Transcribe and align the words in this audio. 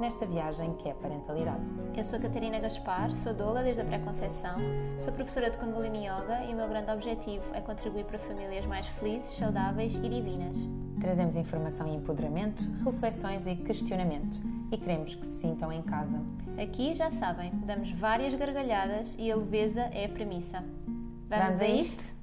nesta 0.00 0.24
viagem 0.24 0.72
que 0.76 0.88
é 0.88 0.94
parentalidade. 0.94 1.62
Eu 1.94 2.02
sou 2.02 2.18
a 2.18 2.22
Catarina 2.22 2.58
Gaspar, 2.58 3.12
sou 3.12 3.34
doula 3.34 3.62
desde 3.62 3.82
a 3.82 3.84
pré-conceição, 3.84 4.56
sou 4.98 5.12
professora 5.12 5.50
de 5.50 5.58
Kundalini 5.58 6.06
Yoga 6.06 6.42
e 6.48 6.54
o 6.54 6.56
meu 6.56 6.66
grande 6.66 6.90
objetivo 6.90 7.44
é 7.54 7.60
contribuir 7.60 8.06
para 8.06 8.18
famílias 8.18 8.64
mais 8.64 8.86
felizes, 8.86 9.36
saudáveis 9.36 9.94
e 9.94 10.08
divinas. 10.08 10.56
Trazemos 10.98 11.36
informação 11.36 11.86
e 11.86 11.94
empoderamento, 11.94 12.62
reflexões 12.82 13.46
e 13.46 13.54
questionamento 13.56 14.40
e 14.72 14.78
queremos 14.78 15.14
que 15.14 15.26
se 15.26 15.40
sintam 15.40 15.70
em 15.70 15.82
casa. 15.82 16.18
Aqui, 16.60 16.94
já 16.94 17.10
sabem, 17.10 17.52
damos 17.66 17.92
várias 17.92 18.34
gargalhadas 18.34 19.14
e 19.18 19.30
a 19.30 19.36
leveza 19.36 19.82
é 19.92 20.06
a 20.06 20.08
premissa. 20.08 20.64
Vamos, 21.28 21.44
Vamos 21.44 21.60
a 21.60 21.66
isto? 21.66 22.20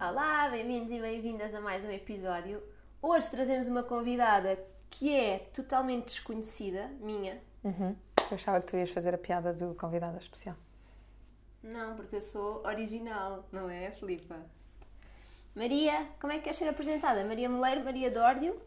Olá, 0.00 0.48
bem-vindos 0.50 0.90
e 0.92 1.00
bem-vindas 1.00 1.52
a 1.52 1.60
mais 1.60 1.84
um 1.84 1.90
episódio. 1.90 2.62
Hoje 3.00 3.28
trazemos 3.28 3.66
uma 3.66 3.82
convidada 3.82 4.56
que 4.92 5.14
é 5.14 5.38
totalmente 5.38 6.06
desconhecida, 6.06 6.88
minha. 7.00 7.40
Uhum. 7.64 7.96
Eu 8.30 8.34
achava 8.34 8.60
que 8.60 8.66
tu 8.66 8.76
ias 8.76 8.90
fazer 8.90 9.14
a 9.14 9.18
piada 9.18 9.52
do 9.52 9.74
convidado 9.74 10.18
especial. 10.18 10.56
Não, 11.62 11.96
porque 11.96 12.16
eu 12.16 12.22
sou 12.22 12.64
original, 12.64 13.48
não 13.50 13.70
é, 13.70 13.90
Filipa? 13.92 14.36
Maria, 15.54 16.08
como 16.20 16.32
é 16.32 16.36
que 16.36 16.44
queres 16.44 16.58
ser 16.58 16.68
apresentada? 16.68 17.24
Maria 17.24 17.48
Moleiro, 17.48 17.84
Maria 17.84 18.10
Dórdio? 18.10 18.60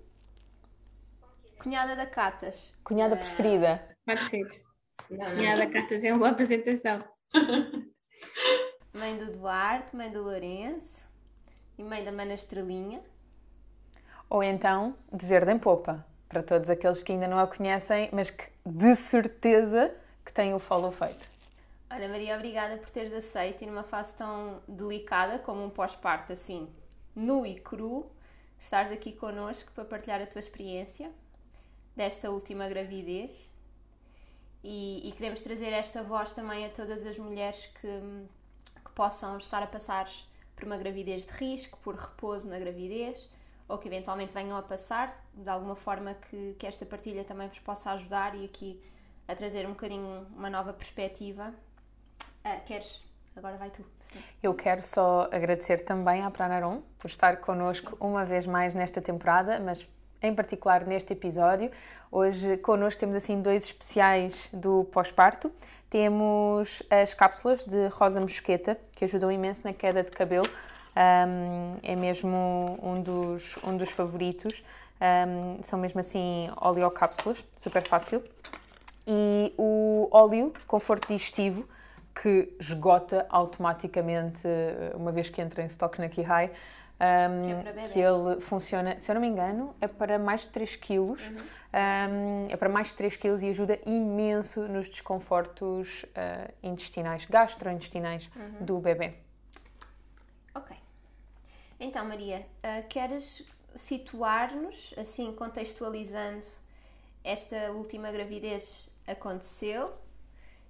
Cunhada 1.60 1.96
da 1.96 2.06
Catas. 2.06 2.74
Cunhada 2.84 3.16
preferida. 3.16 3.96
Pode 4.06 4.24
ser. 4.24 4.48
Cunhada 5.08 5.66
da 5.66 5.72
Catas 5.72 6.04
é 6.04 6.12
uma 6.12 6.20
boa 6.20 6.32
apresentação. 6.32 7.04
Mãe 8.94 9.18
do 9.18 9.32
Duarte, 9.34 9.94
mãe 9.94 10.10
do 10.10 10.24
Lourenço 10.24 11.06
e 11.78 11.84
mãe 11.84 12.04
da 12.06 12.14
Mana 12.14 12.34
Estrelinha. 12.34 13.04
Ou 14.30 14.42
então, 14.42 14.96
de 15.12 15.26
verde 15.26 15.52
em 15.52 15.60
popa, 15.60 16.06
para 16.28 16.44
todos 16.44 16.70
aqueles 16.70 17.02
que 17.04 17.12
ainda 17.12 17.28
não 17.28 17.40
a 17.40 17.48
conhecem, 17.48 18.10
mas 18.12 18.30
que 18.30 18.46
de 18.66 18.96
certeza 18.96 19.94
que 20.24 20.34
têm 20.34 20.54
o 20.54 20.60
follow 20.60 20.92
feito. 20.92 21.30
Olha, 21.90 22.10
Maria, 22.10 22.36
obrigada 22.36 22.78
por 22.78 22.90
teres 22.90 23.14
aceito 23.14 23.64
e 23.64 23.68
numa 23.68 23.84
fase 23.84 24.18
tão 24.18 24.62
delicada 24.68 25.40
como 25.40 25.64
um 25.64 25.70
pós-parto, 25.70 26.34
assim, 26.34 26.68
nu 27.16 27.46
e 27.46 27.60
cru, 27.60 28.12
estares 28.60 28.92
aqui 28.92 29.14
connosco 29.14 29.72
para 29.72 29.86
partilhar 29.86 30.22
a 30.22 30.26
tua 30.26 30.40
experiência 30.40 31.12
desta 31.96 32.30
última 32.30 32.68
gravidez. 32.68 33.54
E, 34.64 35.08
e 35.08 35.12
queremos 35.12 35.42
trazer 35.42 35.72
esta 35.72 36.02
voz 36.02 36.34
também 36.34 36.66
a 36.66 36.70
todas 36.70 37.06
as 37.06 37.20
mulheres 37.20 37.68
que, 37.80 38.02
que 38.84 38.92
possam 38.94 39.38
estar 39.38 39.62
a 39.62 39.68
passar 39.68 40.10
por 40.56 40.66
uma 40.66 40.78
gravidez 40.78 41.26
de 41.26 41.32
risco, 41.34 41.78
por 41.84 41.96
repouso 41.96 42.50
na 42.50 42.58
gravidez, 42.58 43.30
ou 43.68 43.78
que 43.78 43.88
eventualmente 43.88 44.34
venham 44.34 44.58
a 44.58 44.64
passar, 44.64 45.25
de 45.36 45.50
alguma 45.50 45.76
forma 45.76 46.14
que, 46.14 46.56
que 46.58 46.66
esta 46.66 46.86
partilha 46.86 47.24
também 47.24 47.48
vos 47.48 47.60
possa 47.60 47.92
ajudar 47.92 48.36
e 48.36 48.46
aqui 48.46 48.82
a 49.28 49.36
trazer 49.36 49.66
um 49.66 49.72
bocadinho 49.72 50.26
uma 50.36 50.50
nova 50.50 50.72
perspectiva. 50.72 51.54
Ah, 52.44 52.58
queres? 52.58 53.04
Agora 53.36 53.58
vai 53.58 53.70
tu. 53.70 53.84
Eu 54.42 54.54
quero 54.54 54.82
só 54.82 55.28
agradecer 55.32 55.80
também 55.80 56.24
à 56.24 56.32
Pranarum 56.32 56.82
por 56.98 57.08
estar 57.08 57.38
connosco 57.38 57.98
uma 58.00 58.24
vez 58.24 58.48
mais 58.48 58.74
nesta 58.74 59.02
temporada, 59.02 59.60
mas 59.60 59.88
em 60.22 60.34
particular 60.34 60.86
neste 60.86 61.14
episódio. 61.14 61.70
Hoje 62.12 62.58
connosco 62.58 63.00
temos 63.00 63.16
assim 63.16 63.42
dois 63.42 63.66
especiais 63.66 64.50
do 64.54 64.86
pós-parto. 64.86 65.52
Temos 65.90 66.82
as 66.90 67.14
cápsulas 67.14 67.66
de 67.66 67.88
rosa 67.88 68.22
mosqueta, 68.22 68.78
que 68.94 69.04
ajudam 69.04 69.32
imenso 69.32 69.64
na 69.66 69.74
queda 69.74 70.04
de 70.04 70.12
cabelo. 70.12 70.48
Um, 70.96 71.78
é 71.84 71.96
mesmo 71.96 72.80
um 72.82 73.02
dos, 73.02 73.58
um 73.64 73.76
dos 73.76 73.92
favoritos. 73.92 74.64
Um, 75.02 75.62
são 75.62 75.78
mesmo 75.78 76.00
assim 76.00 76.50
oleocápsulas, 76.60 77.46
super 77.56 77.84
fácil. 77.84 78.24
E 79.08 79.54
o 79.58 80.08
óleo 80.12 80.54
conforto 80.66 81.08
digestivo, 81.08 81.68
que 82.14 82.56
esgota 82.60 83.26
automaticamente 83.30 84.48
uma 84.96 85.12
vez 85.12 85.30
que 85.30 85.42
entra 85.42 85.62
em 85.62 85.66
stock 85.66 86.00
na 86.00 86.08
Kihai. 86.08 86.52
Um, 86.98 87.82
é 87.82 87.88
que 87.90 88.00
ele 88.00 88.40
funciona, 88.40 88.98
se 88.98 89.12
eu 89.12 89.16
não 89.16 89.22
me 89.22 89.28
engano, 89.28 89.76
é 89.82 89.88
para 89.88 90.18
mais 90.18 90.42
de 90.42 90.50
3 90.50 90.78
quilos. 90.78 91.28
Uhum. 91.28 91.36
Um, 91.76 92.46
é 92.50 92.56
para 92.56 92.70
mais 92.70 92.88
de 92.88 92.96
3 92.96 93.18
quilos 93.18 93.42
e 93.44 93.50
ajuda 93.50 93.78
imenso 93.86 94.62
nos 94.62 94.88
desconfortos 94.88 96.04
uh, 96.04 96.54
intestinais, 96.64 97.26
gastrointestinais 97.26 98.32
uhum. 98.34 98.66
do 98.66 98.80
bebê. 98.80 99.16
Ok. 100.56 100.74
Então, 101.78 102.06
Maria, 102.06 102.48
uh, 102.64 102.88
queres 102.88 103.46
situar-nos, 103.76 104.94
assim, 104.98 105.34
contextualizando 105.34 106.46
esta 107.24 107.72
última 107.72 108.12
gravidez 108.12 108.90
aconteceu? 109.06 109.94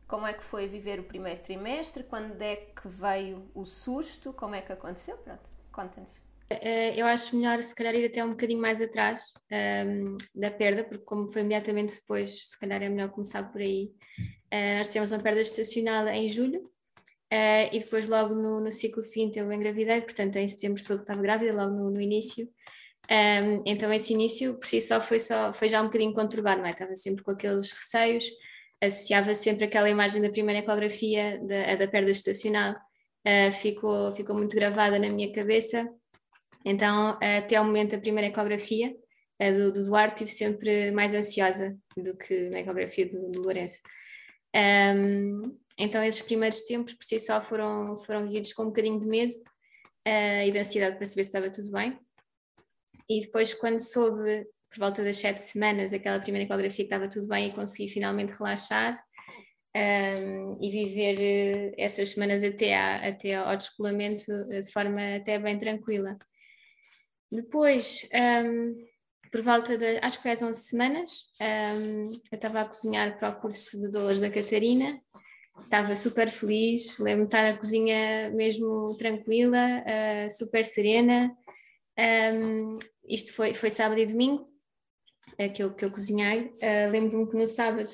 Como 0.07 0.27
é 0.27 0.33
que 0.33 0.43
foi 0.43 0.67
viver 0.67 0.99
o 0.99 1.03
primeiro 1.03 1.41
trimestre? 1.41 2.03
Quando 2.03 2.39
é 2.41 2.55
que 2.55 2.87
veio 2.87 3.49
o 3.55 3.65
susto? 3.65 4.33
Como 4.33 4.55
é 4.55 4.61
que 4.61 4.71
aconteceu? 4.71 5.17
Pronto. 5.17 5.49
Conta-nos. 5.71 6.25
Eu 6.95 7.07
acho 7.07 7.35
melhor, 7.35 7.59
se 7.59 7.73
calhar, 7.73 7.95
ir 7.95 8.05
até 8.05 8.23
um 8.23 8.29
bocadinho 8.29 8.61
mais 8.61 8.79
atrás 8.79 9.33
um, 9.51 10.15
da 10.33 10.51
perda, 10.51 10.83
porque, 10.83 11.03
como 11.03 11.27
foi 11.27 11.41
imediatamente 11.41 11.95
depois, 11.95 12.49
se 12.51 12.59
calhar 12.59 12.83
é 12.83 12.87
melhor 12.87 13.09
começar 13.09 13.51
por 13.51 13.59
aí. 13.61 13.91
Uh, 14.53 14.77
nós 14.77 14.87
tivemos 14.87 15.11
uma 15.11 15.23
perda 15.23 15.41
estacionada 15.41 16.15
em 16.15 16.29
julho 16.29 16.61
uh, 16.61 17.67
e 17.71 17.79
depois, 17.79 18.07
logo 18.07 18.35
no, 18.35 18.61
no, 18.61 18.71
ciclo 18.71 19.01
seguinte, 19.01 19.39
eu 19.39 19.51
engravidei, 19.51 20.01
portanto, 20.01 20.35
em 20.35 20.47
setembro 20.47 20.81
soube 20.81 20.99
que 20.99 21.03
estava 21.05 21.21
grávida, 21.21 21.51
logo 21.51 21.73
no, 21.73 21.89
no 21.89 21.99
início. 21.99 22.47
Um, 23.09 23.61
então, 23.65 23.93
esse 23.93 24.13
início, 24.13 24.55
por 24.55 24.67
si 24.67 24.81
só 24.81 24.99
foi, 24.99 25.19
só, 25.19 25.53
foi 25.53 25.69
já 25.69 25.81
um 25.81 25.85
bocadinho 25.85 26.13
conturbado, 26.13 26.61
não 26.61 26.67
é? 26.67 26.71
Estava 26.71 26.95
sempre 26.95 27.23
com 27.23 27.31
aqueles 27.31 27.71
receios, 27.71 28.25
associava 28.81 29.35
sempre 29.35 29.65
aquela 29.65 29.89
imagem 29.89 30.21
da 30.21 30.29
primeira 30.29 30.59
ecografia, 30.59 31.39
da, 31.45 31.75
da 31.75 31.87
perda 31.87 32.11
estacional 32.11 32.75
uh, 33.25 33.51
ficou, 33.51 34.11
ficou 34.13 34.35
muito 34.35 34.55
gravada 34.55 34.99
na 34.99 35.09
minha 35.09 35.31
cabeça. 35.31 35.89
Então, 36.63 37.17
até 37.21 37.55
ao 37.55 37.65
momento 37.65 37.91
da 37.91 37.99
primeira 37.99 38.29
ecografia 38.29 38.95
uh, 39.41 39.53
do, 39.53 39.71
do, 39.73 39.83
Duarte, 39.85 40.23
estive 40.23 40.31
sempre 40.31 40.91
mais 40.91 41.13
ansiosa 41.13 41.77
do 41.97 42.15
que 42.15 42.49
na 42.49 42.59
ecografia 42.59 43.07
do, 43.07 43.31
do 43.31 43.41
Lourenço. 43.41 43.81
Um, 44.55 45.57
então, 45.77 46.03
esses 46.03 46.21
primeiros 46.21 46.61
tempos, 46.61 46.93
por 46.93 47.03
si 47.03 47.19
só, 47.19 47.41
foram, 47.41 47.97
foram 47.97 48.25
vividos 48.25 48.53
com 48.53 48.63
um 48.63 48.67
bocadinho 48.67 48.99
de 48.99 49.07
medo 49.07 49.33
e 50.07 50.51
de 50.51 50.59
ansiedade 50.59 50.97
para 50.97 51.05
saber 51.05 51.23
se 51.23 51.29
estava 51.29 51.49
tudo 51.49 51.71
bem. 51.71 51.99
E 53.09 53.19
depois, 53.19 53.53
quando 53.53 53.79
soube, 53.79 54.45
por 54.69 54.79
volta 54.79 55.03
das 55.03 55.17
sete 55.17 55.41
semanas, 55.41 55.93
aquela 55.93 56.19
primeira 56.19 56.45
ecografia 56.45 56.85
que 56.85 56.93
estava 56.93 57.09
tudo 57.09 57.27
bem 57.27 57.49
e 57.49 57.53
consegui 57.53 57.89
finalmente 57.89 58.33
relaxar, 58.33 58.99
um, 59.75 60.57
e 60.61 60.69
viver 60.71 61.71
uh, 61.71 61.75
essas 61.77 62.09
semanas 62.09 62.43
até, 62.43 62.75
à, 62.75 63.09
até 63.09 63.35
ao 63.35 63.57
descolamento 63.57 64.31
uh, 64.31 64.61
de 64.61 64.71
forma 64.71 65.17
até 65.17 65.37
bem 65.37 65.57
tranquila. 65.57 66.17
Depois, 67.29 68.07
um, 68.13 68.75
por 69.31 69.41
volta 69.41 69.77
de, 69.77 69.99
acho 70.01 70.17
que 70.17 70.23
foi 70.23 70.31
às 70.31 70.41
11 70.41 70.59
semanas, 70.61 71.11
um, 71.41 72.05
eu 72.31 72.35
estava 72.35 72.61
a 72.61 72.65
cozinhar 72.65 73.17
para 73.17 73.29
o 73.29 73.41
curso 73.41 73.79
de 73.81 73.89
dólares 73.89 74.21
da 74.21 74.29
Catarina, 74.29 75.01
estava 75.59 75.93
super 75.95 76.29
feliz, 76.29 76.97
lembro-me 76.99 77.25
estar 77.25 77.51
na 77.51 77.57
cozinha 77.57 78.29
mesmo 78.31 78.95
tranquila, 78.97 79.83
uh, 79.83 80.31
super 80.31 80.63
serena. 80.63 81.35
Isto 83.07 83.33
foi, 83.33 83.53
foi 83.53 83.69
sábado 83.69 83.99
e 83.99 84.05
domingo, 84.05 84.47
que, 85.53 85.63
eu, 85.63 85.73
que 85.73 85.85
eu 85.85 85.91
cozinhei. 85.91 86.51
lembro-me 86.91 87.29
que 87.29 87.37
no 87.37 87.47
sábado 87.47 87.89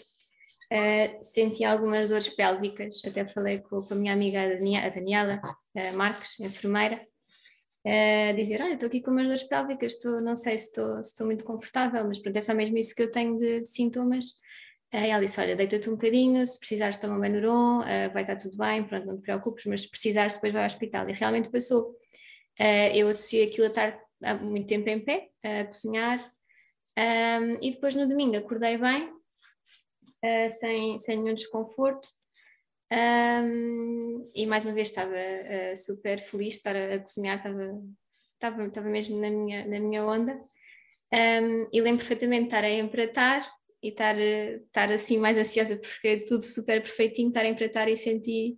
uh, 0.71 1.23
senti 1.23 1.63
algumas 1.63 2.09
dores 2.09 2.29
pélvicas, 2.29 3.01
até 3.05 3.25
falei 3.25 3.59
com, 3.59 3.81
com 3.81 3.93
a 3.93 3.97
minha 3.97 4.13
amiga 4.13 4.41
a 4.41 4.89
Daniela 4.89 5.41
uh, 5.43 5.97
Marques, 5.97 6.39
enfermeira, 6.39 6.97
uh, 7.85 8.35
dizer, 8.35 8.61
olha, 8.61 8.73
estou 8.73 8.87
aqui 8.87 9.01
com 9.01 9.11
umas 9.11 9.27
dores 9.27 9.43
pélvicas, 9.43 9.93
estou, 9.93 10.21
não 10.21 10.35
sei 10.35 10.57
se 10.57 10.71
estou, 11.01 11.25
muito 11.25 11.43
confortável, 11.43 12.05
mas 12.07 12.19
pronto, 12.19 12.37
é 12.37 12.41
só 12.41 12.53
mesmo 12.53 12.77
isso 12.77 12.95
que 12.95 13.03
eu 13.03 13.11
tenho 13.11 13.35
de, 13.35 13.61
de 13.61 13.69
sintomas. 13.69 14.27
Uh, 14.93 14.97
ela 14.97 15.23
disse, 15.23 15.39
olha, 15.39 15.55
deita-te 15.55 15.89
um 15.89 15.93
bocadinho, 15.93 16.45
se 16.47 16.57
precisares 16.57 16.97
toma 16.97 17.17
um 17.17 17.19
Benuron, 17.19 17.81
uh, 17.81 18.13
vai 18.13 18.23
estar 18.23 18.37
tudo 18.37 18.57
bem, 18.57 18.83
pronto, 18.83 19.05
não 19.05 19.17
te 19.17 19.21
preocupes, 19.21 19.65
mas 19.65 19.81
se 19.81 19.89
precisares 19.89 20.33
depois 20.33 20.53
vai 20.53 20.63
ao 20.63 20.67
hospital. 20.67 21.09
E 21.09 21.13
realmente 21.13 21.49
passou. 21.49 21.97
Uh, 22.59 22.95
eu 22.95 23.07
associei 23.07 23.47
aquilo 23.47 23.65
a 23.65 23.69
estar 23.69 23.99
há 24.23 24.35
muito 24.35 24.67
tempo 24.67 24.87
em 24.89 24.99
pé, 24.99 25.29
a 25.43 25.65
cozinhar, 25.65 26.19
um, 26.97 27.57
e 27.61 27.71
depois 27.71 27.95
no 27.95 28.07
domingo 28.07 28.37
acordei 28.37 28.77
bem, 28.77 29.09
uh, 29.09 30.49
sem, 30.59 30.97
sem 30.99 31.17
nenhum 31.17 31.33
desconforto. 31.33 32.07
Um, 32.91 34.29
e 34.35 34.45
mais 34.45 34.65
uma 34.65 34.73
vez 34.73 34.89
estava 34.89 35.13
uh, 35.13 35.77
super 35.77 36.19
feliz 36.19 36.55
de 36.55 36.57
estar 36.57 36.75
a, 36.75 36.95
a 36.95 36.99
cozinhar, 36.99 37.37
estava, 37.37 37.81
estava, 38.33 38.65
estava 38.65 38.89
mesmo 38.89 39.19
na 39.19 39.29
minha, 39.29 39.65
na 39.65 39.79
minha 39.79 40.05
onda. 40.05 40.33
Um, 41.13 41.67
e 41.71 41.81
lembro 41.81 41.99
perfeitamente 42.05 42.45
estar 42.45 42.63
a 42.63 42.69
empratar 42.69 43.49
e 43.81 43.89
estar, 43.89 44.17
estar 44.17 44.91
assim 44.91 45.17
mais 45.17 45.37
ansiosa 45.37 45.77
porque 45.77 46.07
é 46.07 46.17
tudo 46.19 46.43
super 46.43 46.81
perfeitinho, 46.81 47.29
estar 47.29 47.41
a 47.41 47.49
empratar 47.49 47.89
e 47.89 47.95
senti 47.95 48.57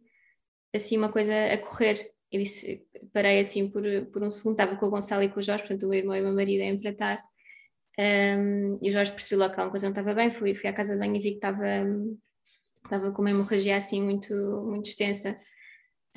assim 0.73 0.97
uma 0.97 1.11
coisa 1.11 1.33
a 1.51 1.57
correr. 1.57 2.12
E 2.33 2.39
disse, 2.39 2.83
parei 3.13 3.39
assim 3.39 3.69
por, 3.69 3.83
por 4.11 4.23
um 4.23 4.31
segundo, 4.31 4.53
estava 4.53 4.75
com 4.75 4.87
o 4.87 4.89
Gonçalo 4.89 5.21
e 5.21 5.29
com 5.29 5.39
o 5.39 5.43
Jorge, 5.43 5.63
portanto 5.63 5.83
o 5.83 5.89
meu 5.89 5.99
irmão 5.99 6.15
e 6.15 6.21
o 6.21 6.23
meu 6.23 6.33
marido 6.33 6.63
a 6.63 6.65
empratar. 6.65 7.21
Um, 7.99 8.79
e 8.81 8.89
o 8.89 8.91
Jorge 8.91 9.11
percebeu 9.11 9.37
logo 9.37 9.53
que 9.53 9.59
alguma 9.59 9.69
coisa 9.69 9.85
não 9.85 9.91
estava 9.91 10.15
bem, 10.15 10.31
fui, 10.31 10.55
fui 10.55 10.67
à 10.67 10.73
casa 10.73 10.93
de 10.93 10.99
banho 10.99 11.15
e 11.15 11.19
vi 11.19 11.29
que 11.29 11.35
estava, 11.35 11.63
estava 12.83 13.11
com 13.11 13.21
uma 13.21 13.29
hemorragia 13.29 13.77
assim 13.77 14.01
muito, 14.01 14.33
muito 14.65 14.89
extensa. 14.89 15.37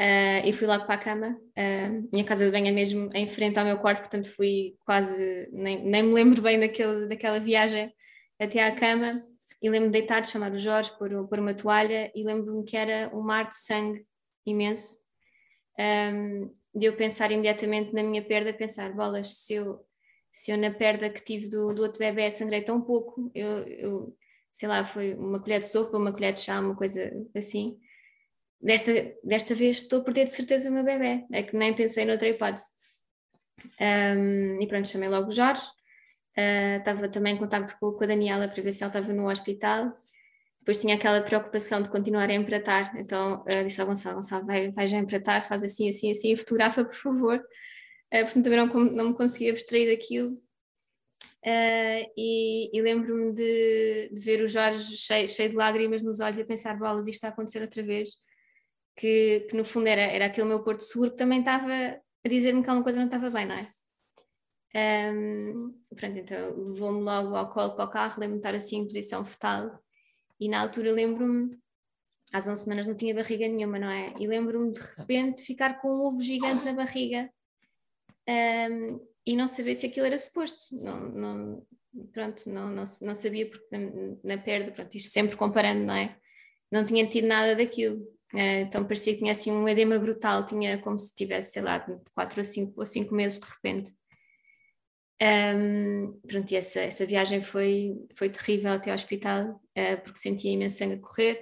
Uh, 0.00 0.40
e 0.44 0.52
fui 0.54 0.66
logo 0.66 0.86
para 0.86 0.94
a 0.94 0.98
cama. 0.98 1.38
Uh, 1.56 2.08
minha 2.10 2.24
casa 2.24 2.46
de 2.46 2.50
banho 2.50 2.68
é 2.68 2.72
mesmo 2.72 3.10
em 3.12 3.26
frente 3.26 3.58
ao 3.58 3.66
meu 3.66 3.76
quarto, 3.76 4.00
portanto 4.00 4.30
fui 4.30 4.74
quase, 4.86 5.50
nem, 5.52 5.84
nem 5.84 6.02
me 6.02 6.14
lembro 6.14 6.40
bem 6.40 6.58
daquele, 6.58 7.08
daquela 7.08 7.38
viagem 7.38 7.92
até 8.40 8.64
à 8.64 8.74
cama. 8.74 9.22
E 9.60 9.68
lembro-me 9.68 9.92
de 9.92 10.00
deitar, 10.00 10.20
de 10.22 10.28
chamar 10.28 10.52
o 10.52 10.58
Jorge, 10.58 10.96
pôr, 10.98 11.28
pôr 11.28 11.40
uma 11.40 11.54
toalha, 11.54 12.10
e 12.14 12.24
lembro-me 12.24 12.64
que 12.64 12.76
era 12.76 13.10
um 13.14 13.22
mar 13.22 13.48
de 13.48 13.58
sangue 13.58 14.06
imenso. 14.46 15.05
Um, 15.78 16.52
de 16.74 16.86
eu 16.86 16.96
pensar 16.96 17.30
imediatamente 17.30 17.92
na 17.92 18.02
minha 18.02 18.22
perda, 18.22 18.52
pensar, 18.52 18.92
bolas, 18.94 19.44
se 19.44 19.54
eu, 19.54 19.84
se 20.30 20.50
eu 20.50 20.58
na 20.58 20.70
perda 20.70 21.08
que 21.08 21.22
tive 21.22 21.48
do, 21.48 21.74
do 21.74 21.82
outro 21.82 21.98
bebê 21.98 22.30
sangrei 22.30 22.62
tão 22.62 22.82
pouco, 22.82 23.30
eu, 23.34 23.66
eu 23.66 24.16
sei 24.52 24.68
lá, 24.68 24.84
foi 24.84 25.14
uma 25.14 25.40
colher 25.40 25.60
de 25.60 25.66
sopa, 25.66 25.98
uma 25.98 26.12
colher 26.12 26.32
de 26.32 26.40
chá, 26.40 26.58
uma 26.60 26.74
coisa 26.74 27.12
assim. 27.34 27.78
Desta, 28.60 28.92
desta 29.22 29.54
vez 29.54 29.78
estou 29.78 30.00
a 30.00 30.04
perder 30.04 30.24
de 30.24 30.30
certeza 30.30 30.70
o 30.70 30.72
meu 30.72 30.82
bebê, 30.82 31.26
é 31.30 31.42
que 31.42 31.54
nem 31.54 31.74
pensei 31.74 32.06
noutra 32.06 32.28
hipótese. 32.28 32.70
Um, 33.80 34.60
e 34.60 34.66
pronto, 34.66 34.88
chamei 34.88 35.08
logo 35.08 35.28
o 35.28 35.32
Jorge, 35.32 35.62
uh, 36.38 36.78
estava 36.78 37.08
também 37.08 37.34
em 37.34 37.38
contato 37.38 37.78
com, 37.78 37.92
com 37.92 38.04
a 38.04 38.06
Daniela 38.06 38.48
para 38.48 38.62
ver 38.62 38.72
se 38.72 38.82
ela 38.82 38.90
estava 38.90 39.12
no 39.12 39.30
hospital. 39.30 39.92
Depois 40.66 40.78
tinha 40.78 40.96
aquela 40.96 41.20
preocupação 41.20 41.80
de 41.80 41.88
continuar 41.88 42.28
a 42.28 42.34
empratar, 42.34 42.92
então 42.98 43.44
uh, 43.44 43.64
disse 43.64 43.80
ao 43.80 43.86
Gonçalo: 43.86 44.16
Gonçalo, 44.16 44.44
vai, 44.44 44.68
vai 44.72 44.88
já 44.88 44.98
empratar, 44.98 45.46
faz 45.46 45.62
assim, 45.62 45.88
assim, 45.88 46.10
assim, 46.10 46.34
fotografa, 46.34 46.84
por 46.84 46.92
favor. 46.92 47.38
Uh, 48.12 48.24
portanto, 48.24 48.42
também 48.42 48.58
não, 48.58 48.66
não 48.66 49.08
me 49.10 49.14
conseguia 49.14 49.52
abstrair 49.52 49.96
daquilo. 49.96 50.32
Uh, 51.44 52.02
e, 52.16 52.76
e 52.76 52.82
lembro-me 52.82 53.32
de, 53.32 54.10
de, 54.12 54.20
ver 54.20 54.42
o 54.42 54.48
Jorge 54.48 54.96
cheio, 54.96 55.28
cheio, 55.28 55.50
de 55.50 55.54
lágrimas 55.54 56.02
nos 56.02 56.18
olhos 56.18 56.36
e 56.36 56.44
pensar, 56.44 56.76
bolas, 56.76 57.06
isto 57.06 57.14
está 57.14 57.28
a 57.28 57.30
acontecer 57.30 57.62
outra 57.62 57.84
vez, 57.84 58.10
que, 58.96 59.46
que 59.48 59.56
no 59.56 59.64
fundo 59.64 59.86
era, 59.86 60.02
era 60.02 60.26
aquele 60.26 60.48
meu 60.48 60.64
porto 60.64 60.80
seguro 60.80 61.12
que 61.12 61.16
também 61.16 61.38
estava 61.38 61.72
a 62.24 62.28
dizer-me 62.28 62.64
que 62.64 62.68
alguma 62.68 62.82
coisa 62.82 62.98
não 62.98 63.06
estava 63.06 63.30
bem, 63.30 63.46
não 63.46 63.54
é? 63.54 65.12
Um, 65.14 65.70
pronto, 65.94 66.18
então 66.18 66.56
levou-me 66.56 67.02
logo 67.02 67.36
ao 67.36 67.50
colo 67.52 67.76
para 67.76 67.84
o 67.84 67.88
carro, 67.88 68.18
lembro-me 68.18 68.42
de 68.42 68.48
estar 68.48 68.56
assim 68.56 68.78
em 68.78 68.84
posição 68.84 69.24
fetal 69.24 69.85
e 70.40 70.48
na 70.48 70.60
altura 70.60 70.92
lembro-me, 70.92 71.58
às 72.32 72.46
11 72.46 72.62
semanas 72.62 72.86
não 72.86 72.96
tinha 72.96 73.14
barriga 73.14 73.48
nenhuma, 73.48 73.78
não 73.78 73.88
é? 73.88 74.12
E 74.18 74.26
lembro-me 74.26 74.72
de 74.72 74.80
repente 74.98 75.42
ficar 75.42 75.80
com 75.80 75.88
um 75.88 76.06
ovo 76.06 76.22
gigante 76.22 76.64
na 76.64 76.72
barriga 76.72 77.30
um, 78.28 79.00
e 79.24 79.36
não 79.36 79.48
saber 79.48 79.74
se 79.74 79.86
aquilo 79.86 80.06
era 80.06 80.18
suposto. 80.18 80.76
Não, 80.76 81.08
não, 81.08 81.66
pronto, 82.12 82.48
não, 82.48 82.68
não, 82.68 82.84
não 83.02 83.14
sabia 83.14 83.48
porque 83.48 83.66
na, 83.70 84.36
na 84.36 84.42
perda, 84.42 84.72
pronto, 84.72 84.94
isto 84.94 85.12
sempre 85.12 85.36
comparando, 85.36 85.84
não 85.84 85.94
é? 85.94 86.16
Não 86.70 86.84
tinha 86.84 87.06
tido 87.08 87.26
nada 87.26 87.54
daquilo. 87.54 88.02
Uh, 88.34 88.60
então 88.62 88.84
parecia 88.84 89.12
que 89.12 89.20
tinha 89.20 89.32
assim 89.32 89.52
um 89.52 89.68
edema 89.68 89.98
brutal, 89.98 90.44
tinha 90.44 90.78
como 90.78 90.98
se 90.98 91.14
tivesse, 91.14 91.52
sei 91.52 91.62
lá, 91.62 91.80
4 92.14 92.40
ou 92.40 92.44
5 92.44 92.80
ou 92.80 92.86
cinco 92.86 93.14
meses 93.14 93.38
de 93.38 93.46
repente. 93.46 93.92
Um, 95.22 96.20
pronto, 96.26 96.50
e 96.52 96.56
essa, 96.56 96.80
essa 96.80 97.06
viagem 97.06 97.40
foi, 97.40 97.94
foi 98.14 98.28
terrível 98.28 98.72
até 98.72 98.90
ao 98.90 98.96
hospital, 98.96 99.60
uh, 99.76 100.02
porque 100.02 100.18
sentia 100.18 100.52
imenso 100.52 100.76
sangue 100.76 100.94
a 100.94 101.00
correr. 101.00 101.40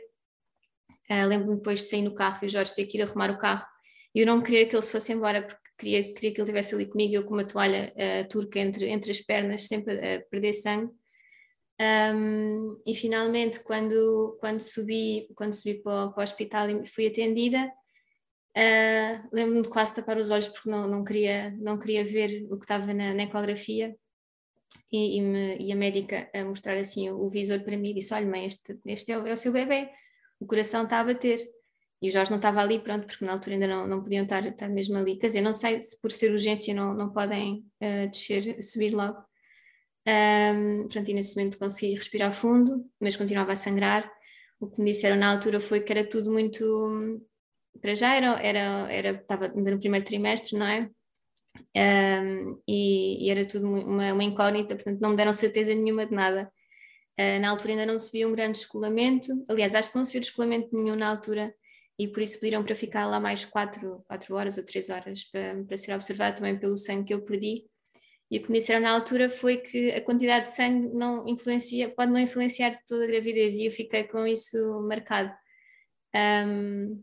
Uh, 1.11 1.27
Lembro-me 1.27 1.57
depois 1.57 1.81
de 1.81 1.87
sair 1.87 2.03
no 2.03 2.15
carro 2.15 2.39
e 2.43 2.47
o 2.47 2.49
Jorge 2.49 2.75
ter 2.75 2.87
que 2.87 2.99
ir 2.99 3.03
arrumar 3.03 3.31
o 3.31 3.39
carro 3.39 3.67
e 4.15 4.21
eu 4.21 4.27
não 4.27 4.41
queria 4.41 4.67
que 4.67 4.77
ele 4.77 4.83
se 4.83 4.93
fosse 4.93 5.13
embora, 5.13 5.43
porque 5.43 5.61
queria, 5.77 6.15
queria 6.15 6.33
que 6.33 6.41
ele 6.41 6.43
estivesse 6.43 6.75
ali 6.75 6.87
comigo, 6.87 7.15
eu 7.15 7.25
com 7.25 7.35
uma 7.35 7.45
toalha 7.45 7.93
uh, 7.97 8.29
turca 8.29 8.61
entre, 8.61 8.89
entre 8.89 9.11
as 9.11 9.21
pernas, 9.21 9.67
sempre 9.67 9.93
a 9.99 10.21
perder 10.31 10.53
sangue. 10.53 10.93
Um, 11.81 12.79
e 12.87 12.95
finalmente, 12.95 13.59
quando, 13.65 14.37
quando 14.39 14.61
subi, 14.61 15.27
quando 15.35 15.53
subi 15.53 15.83
para, 15.83 16.11
para 16.11 16.21
o 16.21 16.23
hospital 16.23 16.71
e 16.71 16.87
fui 16.87 17.09
atendida, 17.09 17.69
uh, 18.57 19.29
lembro-me 19.33 19.63
de 19.63 19.69
quase 19.69 19.95
tapar 19.95 20.17
os 20.17 20.31
olhos 20.31 20.49
porque 20.49 20.71
não, 20.71 20.89
não, 20.89 21.05
queria, 21.05 21.51
não 21.59 21.79
queria 21.79 22.05
ver 22.05 22.47
o 22.51 22.57
que 22.57 22.65
estava 22.65 22.93
na, 22.93 23.15
na 23.15 23.25
ecografia. 23.25 23.95
E, 24.93 25.19
e, 25.19 25.21
me, 25.21 25.59
e, 25.59 25.73
a 25.73 25.77
médica 25.77 26.31
a 26.35 26.45
mostrar 26.45 26.77
assim 26.77 27.11
o, 27.11 27.25
o 27.25 27.29
visor 27.29 27.61
para 27.61 27.77
mim 27.77 27.95
disse: 27.95 28.15
Olha, 28.15 28.27
mãe, 28.27 28.47
este, 28.47 28.79
este 28.87 29.13
é, 29.13 29.19
o, 29.19 29.27
é 29.27 29.33
o 29.33 29.37
seu 29.37 29.53
bebê, 29.53 29.91
o 30.41 30.47
coração 30.47 30.85
está 30.85 31.01
a 31.01 31.05
bater. 31.05 31.39
E 32.03 32.09
o 32.09 32.13
Jorge 32.13 32.31
não 32.31 32.37
estava 32.37 32.61
ali, 32.61 32.79
pronto, 32.79 33.07
porque 33.07 33.25
na 33.25 33.33
altura 33.33 33.55
ainda 33.55 33.67
não, 33.67 33.87
não 33.87 34.03
podiam 34.03 34.25
estar, 34.25 34.45
estar 34.45 34.69
mesmo 34.69 34.97
ali. 34.97 35.17
Quer 35.17 35.29
dizer, 35.29 35.41
não 35.41 35.55
sei 35.55 35.81
se 35.81 35.99
por 36.01 36.13
ser 36.13 36.33
urgência 36.33 36.75
não, 36.75 36.93
não 36.93 37.11
podem 37.11 37.65
uh, 37.81 38.11
descer, 38.11 38.63
subir 38.63 38.91
logo. 38.95 39.17
Um, 40.07 40.87
pronto, 40.89 41.11
e 41.11 41.15
nesse 41.15 41.35
momento 41.35 41.59
consegui 41.59 41.95
respirar 41.95 42.35
fundo, 42.35 42.85
mas 43.01 43.17
continuava 43.17 43.53
a 43.53 43.57
sangrar. 43.57 44.11
O 44.61 44.67
que 44.69 44.83
me 44.83 44.93
disseram 44.93 45.17
na 45.17 45.33
altura 45.33 45.61
foi 45.61 45.81
que 45.81 45.93
era 45.93 46.07
tudo 46.07 46.31
muito. 46.31 46.63
Para 47.81 47.95
já 47.95 48.15
era, 48.15 48.41
era, 48.41 48.93
era 48.93 49.11
estava 49.11 49.49
no 49.49 49.79
primeiro 49.79 50.05
trimestre, 50.05 50.57
não 50.59 50.67
é? 50.67 50.89
Um, 51.77 52.61
e, 52.67 53.27
e, 53.27 53.31
era 53.31 53.47
tudo 53.47 53.67
uma, 53.69 54.13
uma, 54.13 54.25
incógnita, 54.25 54.75
portanto 54.75 55.01
não 55.01 55.11
me 55.11 55.17
deram 55.17 55.33
certeza 55.33 55.75
nenhuma 55.75 56.07
de 56.07 56.13
nada. 56.13 56.51
Uh, 57.19 57.41
na 57.41 57.51
altura 57.51 57.73
ainda 57.73 57.87
não 57.87 57.99
se 57.99 58.11
via 58.11 58.27
um 58.27 58.33
grande 58.33 58.59
descolamento, 58.59 59.29
aliás, 59.49 59.75
acho 59.75 59.93
que 59.93 59.97
não 59.97 60.05
se 60.05 60.13
viu 60.13 60.21
descolamento 60.21 60.69
nenhum 60.73 60.97
na 60.97 61.09
altura, 61.09 61.55
e 61.99 62.09
por 62.09 62.23
isso 62.23 62.41
pediram 62.41 62.65
para 62.65 62.75
ficar 62.75 63.07
lá 63.07 63.21
mais 63.21 63.45
quatro, 63.45 64.03
quatro 64.07 64.35
horas 64.35 64.59
ou 64.59 64.65
três 64.65 64.91
horas 64.91 65.25
para, 65.25 65.65
para 65.65 65.77
ser 65.77 65.95
observado 65.95 66.37
também 66.37 66.59
pelo 66.59 66.77
sangue 66.77 67.07
que 67.09 67.15
eu 67.15 67.23
perdi. 67.25 67.65
E 68.31 68.39
o 68.39 68.43
que 68.43 68.51
me 68.51 68.59
disseram 68.59 68.81
na 68.81 68.91
altura 68.91 69.31
foi 69.31 69.59
que 69.59 69.93
a 69.93 70.01
quantidade 70.01 70.47
de 70.47 70.53
sangue 70.53 70.89
não 70.93 71.29
influencia, 71.29 71.89
pode 71.89 72.11
não 72.11 72.19
influenciar 72.19 72.71
de 72.71 72.85
toda 72.85 73.05
a 73.05 73.07
gravidez 73.07 73.55
e 73.55 73.67
eu 73.67 73.71
fiquei 73.71 74.05
com 74.05 74.27
isso 74.27 74.59
marcado. 74.89 75.33
Um, 76.15 77.01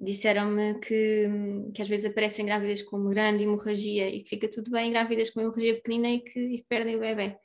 disseram-me 0.00 0.78
que, 0.80 1.28
que 1.74 1.82
às 1.82 1.88
vezes 1.88 2.06
aparecem 2.06 2.46
grávidas 2.46 2.82
com 2.82 2.96
uma 2.96 3.10
grande 3.10 3.44
hemorragia 3.44 4.08
e 4.08 4.22
que 4.22 4.28
fica 4.28 4.48
tudo 4.48 4.70
bem, 4.70 4.90
grávidas 4.90 5.30
com 5.30 5.40
uma 5.40 5.46
hemorragia 5.46 5.74
pequenina 5.76 6.10
e 6.10 6.20
que, 6.20 6.40
e 6.40 6.56
que 6.58 6.66
perdem 6.68 6.96
o 6.96 7.00
bebê. 7.00 7.36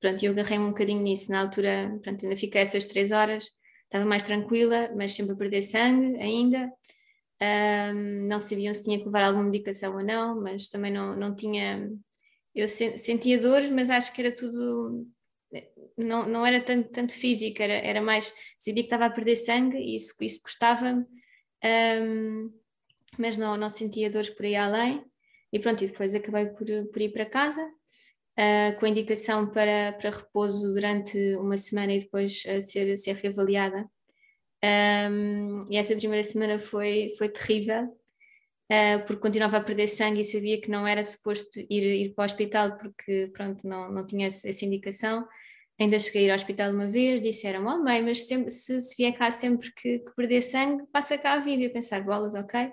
Pronto, 0.00 0.24
eu 0.24 0.32
agarrei-me 0.32 0.64
um 0.64 0.70
bocadinho 0.70 1.02
nisso. 1.02 1.30
Na 1.30 1.40
altura, 1.40 1.98
pronto, 2.02 2.24
ainda 2.24 2.36
fiquei 2.36 2.62
essas 2.62 2.84
três 2.84 3.12
horas 3.12 3.50
estava 3.90 4.04
mais 4.04 4.22
tranquila, 4.22 4.92
mas 4.96 5.14
sempre 5.14 5.32
a 5.32 5.36
perder 5.36 5.62
sangue 5.62 6.16
ainda. 6.16 6.72
Um, 7.42 8.28
não 8.28 8.38
sabiam 8.38 8.72
se 8.72 8.84
tinha 8.84 8.98
que 8.98 9.04
levar 9.04 9.24
alguma 9.24 9.44
medicação 9.44 9.96
ou 9.96 10.02
não, 10.02 10.40
mas 10.40 10.68
também 10.68 10.92
não, 10.92 11.16
não 11.16 11.34
tinha. 11.34 11.90
Eu 12.54 12.68
sentia 12.68 13.38
dores, 13.38 13.68
mas 13.68 13.90
acho 13.90 14.12
que 14.12 14.22
era 14.22 14.34
tudo. 14.34 15.06
Não, 15.98 16.26
não 16.28 16.46
era 16.46 16.62
tanto, 16.62 16.88
tanto 16.90 17.12
físico, 17.12 17.60
era, 17.60 17.74
era 17.74 18.00
mais. 18.00 18.32
Sabia 18.56 18.82
que 18.84 18.86
estava 18.86 19.06
a 19.06 19.10
perder 19.10 19.36
sangue 19.36 19.76
e 19.76 19.96
isso, 19.96 20.14
isso 20.20 20.40
gostava-me, 20.42 21.04
um, 21.64 22.52
mas 23.18 23.36
não, 23.36 23.56
não 23.56 23.68
sentia 23.68 24.10
dores 24.10 24.30
por 24.30 24.46
aí 24.46 24.56
além. 24.56 25.04
E 25.52 25.58
pronto, 25.58 25.82
e 25.82 25.88
depois 25.88 26.14
acabei 26.14 26.46
por, 26.46 26.66
por 26.92 27.02
ir 27.02 27.12
para 27.12 27.26
casa, 27.26 27.62
uh, 27.64 28.78
com 28.78 28.86
indicação 28.86 29.50
para, 29.50 29.92
para 29.94 30.10
repouso 30.10 30.72
durante 30.72 31.18
uma 31.36 31.56
semana 31.56 31.92
e 31.92 31.98
depois 31.98 32.44
uh, 32.46 32.62
ser, 32.62 32.96
ser 32.96 33.16
reavaliada. 33.16 33.88
Um, 34.62 35.64
e 35.70 35.76
essa 35.76 35.96
primeira 35.96 36.22
semana 36.22 36.58
foi, 36.58 37.08
foi 37.16 37.28
terrível, 37.28 37.84
uh, 37.84 39.04
porque 39.06 39.20
continuava 39.20 39.56
a 39.56 39.64
perder 39.64 39.88
sangue 39.88 40.20
e 40.20 40.24
sabia 40.24 40.60
que 40.60 40.70
não 40.70 40.86
era 40.86 41.02
suposto 41.02 41.58
ir, 41.58 41.82
ir 41.82 42.14
para 42.14 42.22
o 42.22 42.26
hospital 42.26 42.76
porque 42.76 43.30
pronto, 43.32 43.66
não, 43.66 43.90
não 43.92 44.06
tinha 44.06 44.28
essa 44.28 44.64
indicação. 44.64 45.26
Ainda 45.80 45.98
cheguei 45.98 46.28
ao 46.28 46.36
hospital 46.36 46.72
uma 46.72 46.86
vez, 46.86 47.22
disseram, 47.22 47.66
oh 47.66 47.82
mãe, 47.82 48.02
mas 48.02 48.26
sempre, 48.26 48.50
se, 48.50 48.82
se 48.82 48.94
vier 48.96 49.16
cá 49.16 49.30
sempre 49.30 49.72
que, 49.72 50.00
que 50.00 50.14
perder 50.14 50.42
sangue, 50.42 50.84
passa 50.92 51.16
cá 51.16 51.32
a 51.32 51.40
vida. 51.40 51.62
E 51.62 51.66
eu 51.66 51.72
pensar, 51.72 52.04
bolas, 52.04 52.34
ok, 52.34 52.70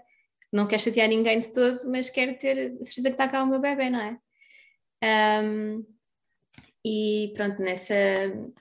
não 0.52 0.68
quero 0.68 0.82
chatear 0.82 1.08
ninguém 1.08 1.40
de 1.40 1.52
todo, 1.54 1.90
mas 1.90 2.10
quero 2.10 2.38
ter 2.38 2.76
certeza 2.84 3.10
que 3.10 3.14
está 3.14 3.28
cá 3.28 3.44
o 3.44 3.48
meu 3.48 3.62
bebê, 3.62 3.90
não 3.90 4.02
é? 4.02 4.20
Um, 5.42 5.86
e 6.86 7.32
pronto, 7.36 7.62
nessa, 7.62 7.96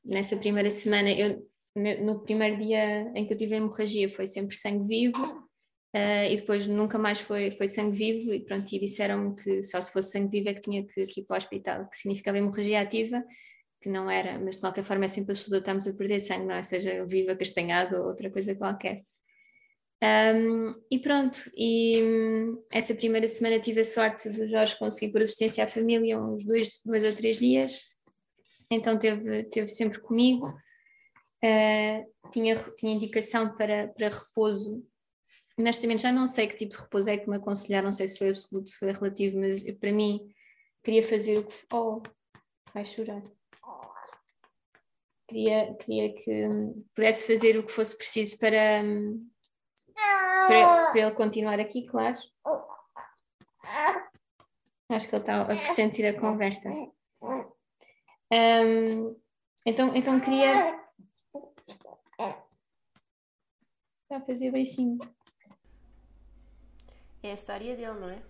nessa 0.05 0.37
primeira 0.37 0.71
semana, 0.71 1.11
eu, 1.11 1.49
no 1.75 2.21
primeiro 2.21 2.57
dia 2.57 3.11
em 3.15 3.27
que 3.27 3.33
eu 3.33 3.37
tive 3.37 3.55
a 3.55 3.59
hemorragia 3.59 4.09
foi 4.09 4.27
sempre 4.27 4.57
sangue 4.57 4.87
vivo 4.87 5.23
uh, 5.95 6.31
e 6.31 6.37
depois 6.37 6.67
nunca 6.67 6.99
mais 6.99 7.21
foi, 7.21 7.51
foi 7.51 7.69
sangue 7.69 7.97
vivo 7.97 8.33
e 8.33 8.41
pronto, 8.41 8.67
e 8.73 8.79
disseram-me 8.79 9.37
que 9.37 9.63
só 9.63 9.81
se 9.81 9.93
fosse 9.93 10.13
sangue 10.13 10.31
vivo 10.39 10.49
é 10.49 10.55
que 10.55 10.61
tinha 10.61 10.85
que, 10.85 11.07
que 11.07 11.21
ir 11.21 11.25
para 11.25 11.35
o 11.35 11.37
hospital, 11.37 11.89
que 11.89 11.97
significava 11.97 12.39
hemorragia 12.39 12.81
ativa, 12.81 13.23
que 13.87 13.93
não 13.93 14.11
era, 14.11 14.37
mas 14.41 14.57
de 14.57 14.63
qualquer 14.63 14.83
forma 14.83 15.05
é 15.05 15.09
sempre 15.09 15.31
assustador 15.31 15.61
estamos 15.61 15.87
a 15.87 15.93
perder 15.93 16.19
sangue, 16.19 16.47
não 16.47 16.57
é? 16.57 16.63
Seja 16.65 17.07
vivo, 17.07 17.31
acastanhado 17.31 17.97
ou 17.97 18.07
outra 18.09 18.29
coisa 18.29 18.53
qualquer. 18.57 19.05
Um, 20.03 20.73
e 20.91 20.99
pronto, 20.99 21.39
e 21.57 22.03
hum, 22.03 22.65
essa 22.71 22.97
primeira 22.97 23.29
semana 23.29 23.61
tive 23.61 23.81
a 23.83 23.85
sorte 23.85 24.29
de 24.29 24.49
Jorge 24.49 24.77
conseguir 24.77 25.13
por 25.13 25.23
assistência 25.23 25.63
à 25.63 25.69
família 25.69 26.21
uns 26.21 26.45
dois, 26.45 26.81
dois 26.85 27.05
ou 27.05 27.15
três 27.15 27.39
dias, 27.39 27.79
então 28.69 28.99
teve, 28.99 29.45
teve 29.45 29.69
sempre 29.69 30.01
comigo, 30.01 30.49
uh, 30.49 32.31
tinha, 32.33 32.57
tinha 32.77 32.93
indicação 32.93 33.57
para, 33.57 33.87
para 33.89 34.09
repouso. 34.09 34.85
Honestamente, 35.57 36.03
já 36.03 36.11
não 36.11 36.27
sei 36.27 36.49
que 36.49 36.57
tipo 36.57 36.77
de 36.77 36.83
repouso 36.83 37.09
é 37.09 37.17
que 37.17 37.31
me 37.31 37.37
aconselharam, 37.37 37.85
não 37.85 37.93
sei 37.93 38.09
se 38.09 38.19
foi 38.19 38.31
absoluto, 38.31 38.69
se 38.69 38.79
foi 38.79 38.93
relativo, 38.93 39.39
mas 39.39 39.63
para 39.79 39.93
mim 39.93 40.29
queria 40.83 41.05
fazer 41.05 41.39
o 41.39 41.45
que. 41.45 41.55
Oh, 41.73 42.03
vai 42.75 42.85
chorar. 42.85 43.23
Queria, 45.29 45.75
queria 45.77 46.15
que 46.15 46.47
hum, 46.47 46.85
pudesse 46.95 47.27
fazer 47.27 47.59
o 47.59 47.67
que 47.67 47.73
fosse 47.73 47.97
preciso 47.97 48.39
para, 48.39 48.83
hum, 48.83 49.29
para, 50.47 50.91
para 50.93 51.01
ele 51.01 51.11
continuar 51.13 51.59
aqui, 51.59 51.85
claro. 51.87 52.15
Acho 54.89 55.09
que 55.09 55.17
ele 55.17 55.23
está 55.23 55.43
a 55.43 55.57
sentir 55.67 56.07
a 56.07 56.19
conversa. 56.19 56.71
Um, 58.33 59.21
então, 59.65 59.95
então 59.97 60.21
queria. 60.21 60.81
Está 64.03 64.19
a 64.19 64.21
fazer 64.21 64.53
beicinho. 64.53 64.97
É 67.21 67.33
a 67.33 67.35
história 67.35 67.75
dele, 67.75 67.99
não 67.99 68.11
é? 68.11 68.23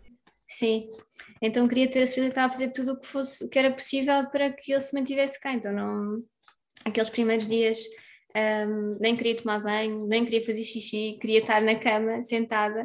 Sim, 0.48 0.90
então 1.42 1.68
queria 1.68 1.90
ter 1.90 2.04
a 2.04 2.06
certeza 2.06 2.28
que 2.28 2.32
estava 2.32 2.46
a 2.46 2.50
fazer 2.50 2.72
tudo 2.72 2.92
o 2.92 3.00
que 3.00 3.06
fosse 3.06 3.44
o 3.44 3.50
que 3.50 3.58
era 3.58 3.72
possível 3.72 4.30
para 4.30 4.50
que 4.52 4.72
ele 4.72 4.80
se 4.80 4.94
mantivesse 4.94 5.38
cá. 5.38 5.52
Então, 5.52 5.72
não, 5.72 6.20
aqueles 6.84 7.10
primeiros 7.10 7.46
dias 7.46 7.78
um, 8.36 8.98
nem 9.00 9.16
queria 9.16 9.36
tomar 9.36 9.60
banho, 9.60 10.06
nem 10.06 10.24
queria 10.24 10.44
fazer 10.44 10.62
xixi, 10.62 11.18
queria 11.20 11.38
estar 11.38 11.62
na 11.62 11.78
cama, 11.78 12.22
sentada. 12.22 12.84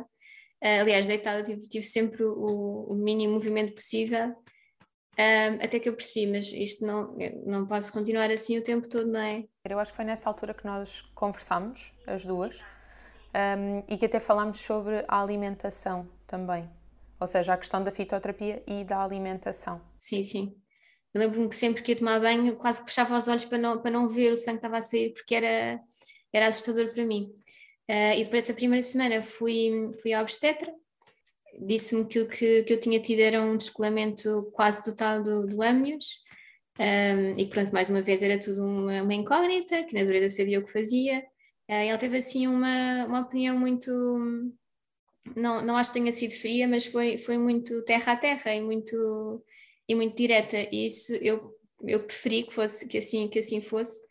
Uh, 0.64 0.82
aliás, 0.82 1.08
deitada, 1.08 1.44
tive, 1.44 1.62
tive 1.62 1.84
sempre 1.84 2.24
o, 2.24 2.86
o, 2.90 2.96
mínimo 2.96 3.34
movimento 3.34 3.74
possível, 3.74 4.30
um, 4.30 5.64
até 5.64 5.80
que 5.80 5.90
eu 5.90 5.96
percebi, 5.96 6.32
mas 6.32 6.54
isto 6.54 6.86
não, 6.86 7.18
não 7.46 7.66
posso 7.66 7.92
continuar 7.92 8.30
assim 8.30 8.60
o 8.60 8.64
tempo 8.64 8.88
todo, 8.88 9.12
não 9.12 9.20
é? 9.20 9.44
Eu 9.68 9.80
acho 9.80 9.92
que 9.92 9.96
foi 9.96 10.06
nessa 10.06 10.30
altura 10.30 10.54
que 10.54 10.66
nós 10.66 11.02
conversámos, 11.16 11.92
as 12.06 12.24
duas, 12.24 12.64
um, 13.34 13.84
e 13.92 13.98
que 13.98 14.06
até 14.06 14.20
falámos 14.20 14.60
sobre 14.60 15.04
a 15.08 15.22
alimentação 15.22 16.08
também. 16.28 16.70
Ou 17.20 17.28
seja, 17.28 17.54
a 17.54 17.58
questão 17.58 17.84
da 17.84 17.92
fitoterapia 17.92 18.64
e 18.68 18.84
da 18.84 19.04
alimentação. 19.04 19.82
Sim, 19.98 20.24
sim. 20.24 20.61
Eu 21.14 21.20
lembro-me 21.22 21.50
que 21.50 21.56
sempre 21.56 21.84
que 21.84 21.92
ia 21.92 21.98
tomar 21.98 22.20
banho, 22.20 22.56
quase 22.56 22.82
puxava 22.84 23.18
os 23.18 23.28
olhos 23.28 23.44
para 23.44 23.58
não, 23.58 23.82
para 23.82 23.92
não 23.92 24.08
ver 24.08 24.32
o 24.32 24.38
sangue 24.38 24.60
que 24.60 24.66
estava 24.66 24.78
a 24.78 24.82
sair, 24.82 25.12
porque 25.14 25.36
era, 25.36 25.82
era 26.32 26.48
assustador 26.48 26.94
para 26.94 27.06
mim. 27.06 27.34
Uh, 27.90 28.14
e 28.18 28.24
depois, 28.24 28.46
essa 28.46 28.54
primeira 28.54 28.82
semana, 28.82 29.22
fui, 29.22 29.92
fui 30.02 30.14
à 30.14 30.22
obstetra, 30.22 30.74
disse-me 31.60 32.06
que 32.06 32.20
o 32.20 32.28
que, 32.28 32.64
que 32.64 32.74
eu 32.74 32.80
tinha 32.80 33.02
tido 33.02 33.20
era 33.20 33.42
um 33.42 33.58
descolamento 33.58 34.50
quase 34.54 34.84
total 34.84 35.22
do, 35.22 35.46
do 35.46 35.62
âmnios, 35.62 36.22
um, 36.80 36.84
ah, 36.84 37.34
e 37.38 37.46
pronto, 37.48 37.74
mais 37.74 37.90
uma 37.90 38.02
vez 38.02 38.24
era 38.24 38.40
tudo 38.40 38.64
uma, 38.64 39.04
uma 39.04 39.14
incógnita, 39.14 39.84
que 39.84 39.94
na 39.94 40.02
natureza 40.02 40.30
sabia 40.30 40.60
o 40.60 40.64
que 40.66 40.72
fazia. 40.72 41.20
Uh, 41.70 41.74
ela 41.74 41.98
teve 41.98 42.18
assim 42.18 42.48
uma, 42.48 43.06
uma 43.06 43.22
opinião 43.22 43.58
muito. 43.60 43.92
Não, 45.36 45.62
não 45.64 45.76
acho 45.76 45.92
que 45.92 46.00
tenha 46.00 46.12
sido 46.12 46.34
fria, 46.34 46.68
mas 46.68 46.86
foi, 46.86 47.18
foi 47.18 47.38
muito 47.38 47.84
terra 47.84 48.14
a 48.14 48.18
terra 48.18 48.56
e 48.56 48.62
muito 48.62 49.44
e 49.92 49.96
muito 49.96 50.16
direta. 50.16 50.58
E 50.72 50.86
isso 50.86 51.14
eu, 51.16 51.54
eu 51.84 52.02
preferi 52.04 52.44
que 52.44 52.54
fosse 52.54 52.88
que 52.88 52.98
assim, 52.98 53.28
que 53.28 53.40
assim 53.40 53.62
fosse. 53.62 54.02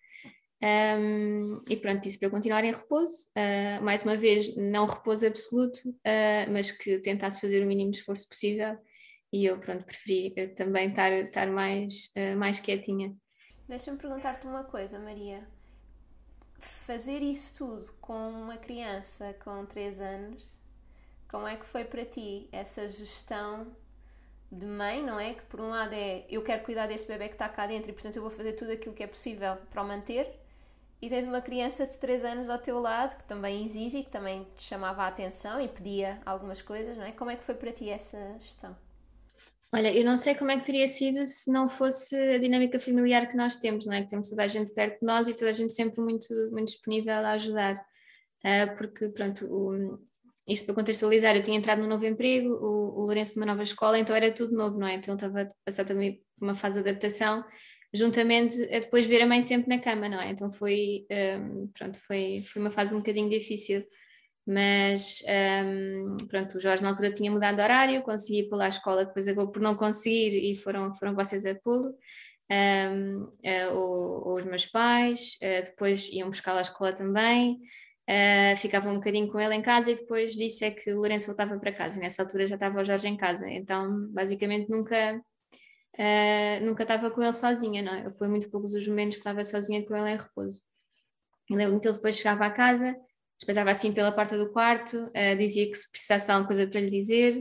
Um, 0.62 1.62
e 1.70 1.76
pronto, 1.76 2.02
disse 2.02 2.18
para 2.18 2.28
continuar 2.28 2.62
em 2.64 2.72
repouso. 2.72 3.28
Uh, 3.30 3.82
mais 3.82 4.02
uma 4.02 4.14
vez, 4.14 4.54
não 4.56 4.86
repouso 4.86 5.26
absoluto, 5.26 5.88
uh, 5.88 6.52
mas 6.52 6.70
que 6.70 6.98
tentasse 6.98 7.40
fazer 7.40 7.62
o 7.62 7.66
mínimo 7.66 7.90
esforço 7.90 8.28
possível. 8.28 8.76
E 9.32 9.46
eu, 9.46 9.58
pronto, 9.58 9.84
preferi 9.84 10.34
eh, 10.36 10.48
também 10.48 10.90
estar, 10.90 11.12
estar 11.12 11.46
mais, 11.46 12.12
uh, 12.16 12.36
mais 12.36 12.60
quietinha. 12.60 13.16
Deixa-me 13.66 13.96
perguntar-te 13.96 14.46
uma 14.46 14.64
coisa, 14.64 14.98
Maria. 14.98 15.48
Fazer 16.58 17.22
isso 17.22 17.54
tudo 17.56 17.90
com 18.00 18.28
uma 18.28 18.58
criança 18.58 19.34
com 19.44 19.64
3 19.64 20.00
anos, 20.00 20.58
como 21.30 21.46
é 21.46 21.56
que 21.56 21.64
foi 21.64 21.84
para 21.84 22.04
ti 22.04 22.48
essa 22.52 22.88
gestão 22.90 23.74
de 24.50 24.66
mãe, 24.66 25.02
não 25.02 25.18
é? 25.18 25.34
Que 25.34 25.42
por 25.42 25.60
um 25.60 25.68
lado 25.68 25.92
é 25.94 26.24
eu 26.28 26.42
quero 26.42 26.64
cuidar 26.64 26.86
deste 26.86 27.06
bebê 27.06 27.28
que 27.28 27.34
está 27.34 27.48
cá 27.48 27.66
dentro 27.66 27.90
e 27.90 27.92
portanto 27.92 28.16
eu 28.16 28.22
vou 28.22 28.30
fazer 28.30 28.54
tudo 28.54 28.72
aquilo 28.72 28.94
que 28.94 29.02
é 29.02 29.06
possível 29.06 29.56
para 29.70 29.82
o 29.82 29.86
manter. 29.86 30.28
E 31.02 31.08
tens 31.08 31.24
uma 31.24 31.40
criança 31.40 31.86
de 31.86 31.96
3 31.96 32.24
anos 32.24 32.50
ao 32.50 32.58
teu 32.58 32.78
lado 32.78 33.16
que 33.16 33.24
também 33.24 33.64
exige 33.64 34.02
que 34.02 34.10
também 34.10 34.46
te 34.56 34.64
chamava 34.64 35.04
a 35.04 35.06
atenção 35.06 35.58
e 35.60 35.66
pedia 35.66 36.20
algumas 36.26 36.60
coisas, 36.60 36.96
não 36.96 37.04
é? 37.04 37.12
Como 37.12 37.30
é 37.30 37.36
que 37.36 37.44
foi 37.44 37.54
para 37.54 37.72
ti 37.72 37.88
essa 37.88 38.18
gestão? 38.40 38.76
Olha, 39.72 39.94
eu 39.94 40.04
não 40.04 40.16
sei 40.16 40.34
como 40.34 40.50
é 40.50 40.58
que 40.58 40.64
teria 40.64 40.86
sido 40.86 41.24
se 41.26 41.50
não 41.50 41.70
fosse 41.70 42.16
a 42.16 42.38
dinâmica 42.38 42.78
familiar 42.78 43.28
que 43.30 43.36
nós 43.36 43.56
temos, 43.56 43.86
não 43.86 43.94
é? 43.94 44.02
Que 44.02 44.08
temos 44.08 44.28
toda 44.28 44.42
a 44.42 44.48
gente 44.48 44.72
perto 44.72 44.98
de 45.00 45.06
nós 45.06 45.28
e 45.28 45.34
toda 45.34 45.48
a 45.48 45.52
gente 45.52 45.72
sempre 45.72 46.00
muito, 46.00 46.28
muito 46.50 46.66
disponível 46.66 47.14
a 47.14 47.30
ajudar. 47.30 47.76
Uh, 48.44 48.76
porque, 48.76 49.08
pronto, 49.10 49.46
o, 49.46 49.98
isto 50.50 50.66
para 50.66 50.74
contextualizar, 50.74 51.36
eu 51.36 51.42
tinha 51.42 51.56
entrado 51.56 51.80
num 51.80 51.88
novo 51.88 52.04
emprego, 52.04 52.48
o, 52.48 53.00
o 53.00 53.02
Lourenço 53.04 53.38
numa 53.38 53.46
nova 53.46 53.62
escola, 53.62 53.98
então 53.98 54.14
era 54.14 54.32
tudo 54.32 54.54
novo, 54.54 54.78
não 54.78 54.86
é? 54.86 54.94
Então 54.94 55.14
estava 55.14 55.42
a 55.42 55.48
passar 55.64 55.84
também 55.84 56.20
por 56.36 56.44
uma 56.44 56.54
fase 56.54 56.82
de 56.82 56.88
adaptação, 56.88 57.44
juntamente 57.92 58.62
a 58.74 58.80
depois 58.80 59.06
ver 59.06 59.22
a 59.22 59.26
mãe 59.26 59.42
sempre 59.42 59.68
na 59.68 59.80
cama, 59.80 60.08
não 60.08 60.20
é? 60.20 60.30
Então 60.30 60.50
foi, 60.50 61.06
um, 61.10 61.68
pronto, 61.68 62.00
foi, 62.00 62.42
foi 62.46 62.60
uma 62.60 62.70
fase 62.70 62.94
um 62.94 62.98
bocadinho 62.98 63.28
difícil, 63.28 63.84
mas 64.46 65.22
um, 65.64 66.16
pronto, 66.28 66.58
o 66.58 66.60
Jorge 66.60 66.82
na 66.82 66.90
altura 66.90 67.12
tinha 67.12 67.30
mudado 67.30 67.56
de 67.56 67.62
horário, 67.62 68.02
consegui 68.02 68.48
pô-lo 68.48 68.62
à 68.62 68.68
escola, 68.68 69.04
depois 69.04 69.28
acabou 69.28 69.52
por 69.52 69.62
não 69.62 69.74
conseguir 69.76 70.50
e 70.50 70.56
foram, 70.56 70.92
foram 70.94 71.14
vocês 71.14 71.46
a 71.46 71.54
pô-lo. 71.54 71.94
Um, 72.52 73.22
uh, 73.22 73.74
ou, 73.74 74.28
ou, 74.28 74.38
os 74.38 74.44
meus 74.44 74.66
pais, 74.66 75.36
uh, 75.36 75.62
depois 75.64 76.08
iam 76.08 76.28
buscar 76.28 76.56
à 76.56 76.60
escola 76.60 76.92
também, 76.92 77.60
Uh, 78.10 78.56
ficava 78.56 78.90
um 78.90 78.94
bocadinho 78.94 79.30
com 79.30 79.38
ele 79.38 79.54
em 79.54 79.62
casa 79.62 79.92
e 79.92 79.94
depois 79.94 80.32
disse 80.32 80.64
é 80.64 80.72
que 80.72 80.92
o 80.92 80.96
Lourenço 80.96 81.26
voltava 81.26 81.56
para 81.60 81.72
casa. 81.72 81.96
E 81.96 82.02
nessa 82.02 82.22
altura 82.22 82.44
já 82.44 82.56
estava 82.56 82.80
o 82.80 82.84
Jorge 82.84 83.06
em 83.06 83.16
casa, 83.16 83.48
então 83.48 84.08
basicamente 84.08 84.68
nunca, 84.68 85.14
uh, 85.14 86.64
nunca 86.64 86.82
estava 86.82 87.08
com 87.08 87.22
ele 87.22 87.32
sozinha, 87.32 87.82
não 87.82 87.94
é? 87.94 88.10
Foi 88.10 88.26
muito 88.26 88.50
poucos 88.50 88.74
os 88.74 88.88
momentos 88.88 89.14
que 89.14 89.20
estava 89.20 89.44
sozinha 89.44 89.86
com 89.86 89.94
ele 89.94 90.10
em 90.10 90.18
repouso. 90.18 90.60
lembro-me 91.48 91.80
que 91.80 91.86
ele 91.86 91.94
depois 91.94 92.16
chegava 92.16 92.46
à 92.46 92.50
casa, 92.50 92.96
espetava 93.38 93.70
assim 93.70 93.92
pela 93.92 94.10
porta 94.10 94.36
do 94.36 94.50
quarto, 94.50 94.96
uh, 94.96 95.36
dizia 95.38 95.70
que 95.70 95.76
se 95.76 95.88
precisasse 95.88 96.26
de 96.26 96.32
alguma 96.32 96.48
coisa 96.48 96.66
para 96.66 96.80
lhe 96.80 96.90
dizer. 96.90 97.40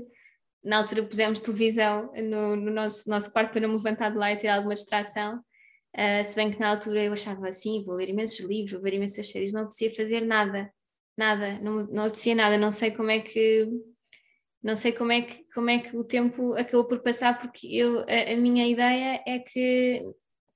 Na 0.63 0.77
altura 0.77 1.03
pusemos 1.03 1.39
televisão 1.39 2.11
no, 2.13 2.55
no 2.55 2.71
nosso, 2.71 3.09
nosso 3.09 3.31
quarto 3.31 3.53
para 3.53 3.61
não 3.61 3.69
me 3.69 3.75
levantar 3.75 4.11
de 4.11 4.17
lá 4.17 4.31
e 4.31 4.37
ter 4.37 4.49
alguma 4.49 4.75
distração. 4.75 5.43
Uh, 5.95 6.23
se 6.23 6.35
bem 6.35 6.51
que 6.51 6.59
na 6.59 6.69
altura 6.69 7.03
eu 7.03 7.13
achava 7.13 7.49
assim, 7.49 7.83
vou 7.83 7.95
ler 7.95 8.09
imensos 8.09 8.39
livros, 8.39 8.73
vou 8.73 8.81
ver 8.81 8.93
imensas 8.93 9.29
séries, 9.29 9.51
não 9.51 9.61
apetecia 9.61 9.93
fazer 9.93 10.21
nada, 10.21 10.71
nada, 11.17 11.59
não, 11.59 11.85
não 11.87 12.03
apetecia 12.03 12.35
nada, 12.35 12.57
não 12.57 12.71
sei 12.71 12.91
como 12.91 13.09
é 13.09 13.19
que 13.19 13.67
não 14.61 14.75
sei 14.75 14.91
como 14.91 15.11
é 15.11 15.21
que, 15.21 15.45
como 15.53 15.69
é 15.69 15.79
que 15.79 15.95
o 15.95 16.03
tempo 16.03 16.53
acabou 16.53 16.85
por 16.85 16.99
passar, 16.99 17.39
porque 17.39 17.67
eu, 17.67 17.99
a, 17.99 18.33
a 18.33 18.35
minha 18.35 18.67
ideia 18.67 19.23
é 19.25 19.39
que 19.39 20.01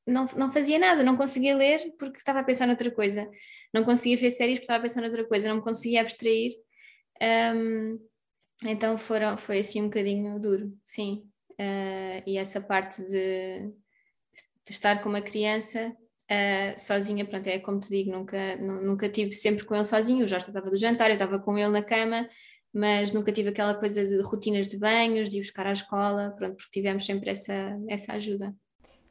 não, 0.06 0.26
não 0.36 0.52
fazia 0.52 0.78
nada, 0.78 1.04
não 1.04 1.16
conseguia 1.16 1.56
ler 1.56 1.80
porque 1.98 2.18
estava 2.18 2.40
a 2.40 2.44
pensar 2.44 2.68
noutra 2.68 2.92
coisa, 2.92 3.30
não 3.74 3.84
conseguia 3.84 4.18
ver 4.18 4.32
séries 4.32 4.56
porque 4.56 4.66
estava 4.66 4.80
a 4.80 4.82
pensar 4.82 5.02
noutra 5.02 5.26
coisa, 5.26 5.48
não 5.48 5.58
me 5.58 5.62
conseguia 5.62 6.02
abstrair. 6.02 6.52
Um, 7.56 8.00
então 8.66 8.98
foram, 8.98 9.38
foi 9.38 9.60
assim 9.60 9.82
um 9.82 9.86
bocadinho 9.86 10.40
duro, 10.40 10.78
sim. 10.84 11.26
Uh, 11.52 12.24
e 12.26 12.38
essa 12.38 12.60
parte 12.60 13.02
de 13.04 13.72
estar 14.72 15.02
com 15.02 15.10
uma 15.10 15.22
criança 15.22 15.96
uh, 16.32 16.80
sozinha, 16.80 17.26
pronto, 17.26 17.48
é 17.48 17.60
como 17.60 17.80
te 17.80 17.90
digo, 17.90 18.12
nunca, 18.12 18.56
nunca 18.58 19.10
tive 19.10 19.32
sempre 19.32 19.66
com 19.66 19.76
ele 19.76 19.86
sozinho, 19.86 20.26
o 20.26 20.28
Jorge 20.28 20.48
estava 20.48 20.70
do 20.70 20.78
jantar, 20.78 21.10
eu 21.10 21.14
estava 21.14 21.40
com 21.40 21.58
ele 21.58 21.70
na 21.70 21.84
cama, 21.84 22.28
mas 22.74 23.12
nunca 23.12 23.32
tive 23.32 23.50
aquela 23.50 23.76
coisa 23.76 24.06
de 24.06 24.22
rotinas 24.22 24.68
de 24.68 24.78
banhos, 24.78 25.30
de 25.30 25.38
ir 25.38 25.42
buscar 25.42 25.68
à 25.68 25.72
escola, 25.72 26.34
pronto, 26.38 26.56
porque 26.56 26.72
tivemos 26.72 27.06
sempre 27.06 27.30
essa, 27.30 27.78
essa 27.88 28.14
ajuda. 28.14 28.56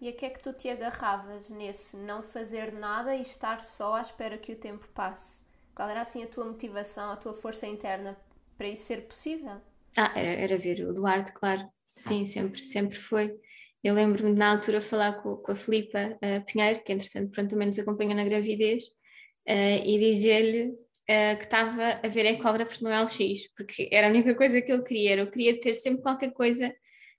E 0.00 0.08
a 0.08 0.12
que 0.12 0.26
é 0.26 0.30
que 0.30 0.42
tu 0.42 0.52
te 0.52 0.68
agarravas 0.68 1.48
nesse 1.48 1.96
não 1.96 2.24
fazer 2.24 2.72
nada 2.72 3.14
e 3.14 3.22
estar 3.22 3.60
só 3.60 3.94
à 3.94 4.00
espera 4.00 4.36
que 4.36 4.52
o 4.52 4.56
tempo 4.56 4.88
passe? 4.92 5.44
Qual 5.76 5.88
era 5.88 6.00
assim 6.00 6.24
a 6.24 6.26
tua 6.26 6.44
motivação, 6.44 7.12
a 7.12 7.16
tua 7.16 7.32
força 7.34 7.68
interna 7.68 8.16
para 8.58 8.66
isso 8.66 8.84
ser 8.84 9.02
possível? 9.02 9.60
Ah, 9.96 10.12
era, 10.16 10.42
era 10.42 10.58
ver 10.58 10.80
o 10.84 10.92
Duarte, 10.92 11.32
claro. 11.32 11.68
Sim, 11.84 12.26
sempre, 12.26 12.64
sempre 12.64 12.96
foi. 12.96 13.38
Eu 13.82 13.94
lembro-me 13.94 14.32
na 14.34 14.52
altura 14.52 14.80
falar 14.80 15.22
com, 15.22 15.36
com 15.36 15.52
a 15.52 15.56
Filipa 15.56 16.16
uh, 16.22 16.44
Pinheiro, 16.46 16.82
que 16.84 16.92
entretanto 16.92 17.30
pronto, 17.32 17.50
também 17.50 17.66
nos 17.66 17.78
acompanha 17.78 18.14
na 18.14 18.24
gravidez, 18.24 18.84
uh, 19.48 19.84
e 19.84 19.98
dizer-lhe 19.98 20.68
uh, 20.68 21.36
que 21.36 21.44
estava 21.44 22.00
a 22.02 22.08
ver 22.08 22.26
ecógrafos 22.26 22.80
no 22.80 22.88
LX, 22.88 23.52
porque 23.56 23.88
era 23.90 24.06
a 24.06 24.10
única 24.10 24.34
coisa 24.36 24.62
que 24.62 24.72
eu 24.72 24.84
queria, 24.84 25.16
eu 25.16 25.30
queria 25.30 25.58
ter 25.58 25.74
sempre 25.74 26.02
qualquer 26.02 26.32
coisa 26.32 26.72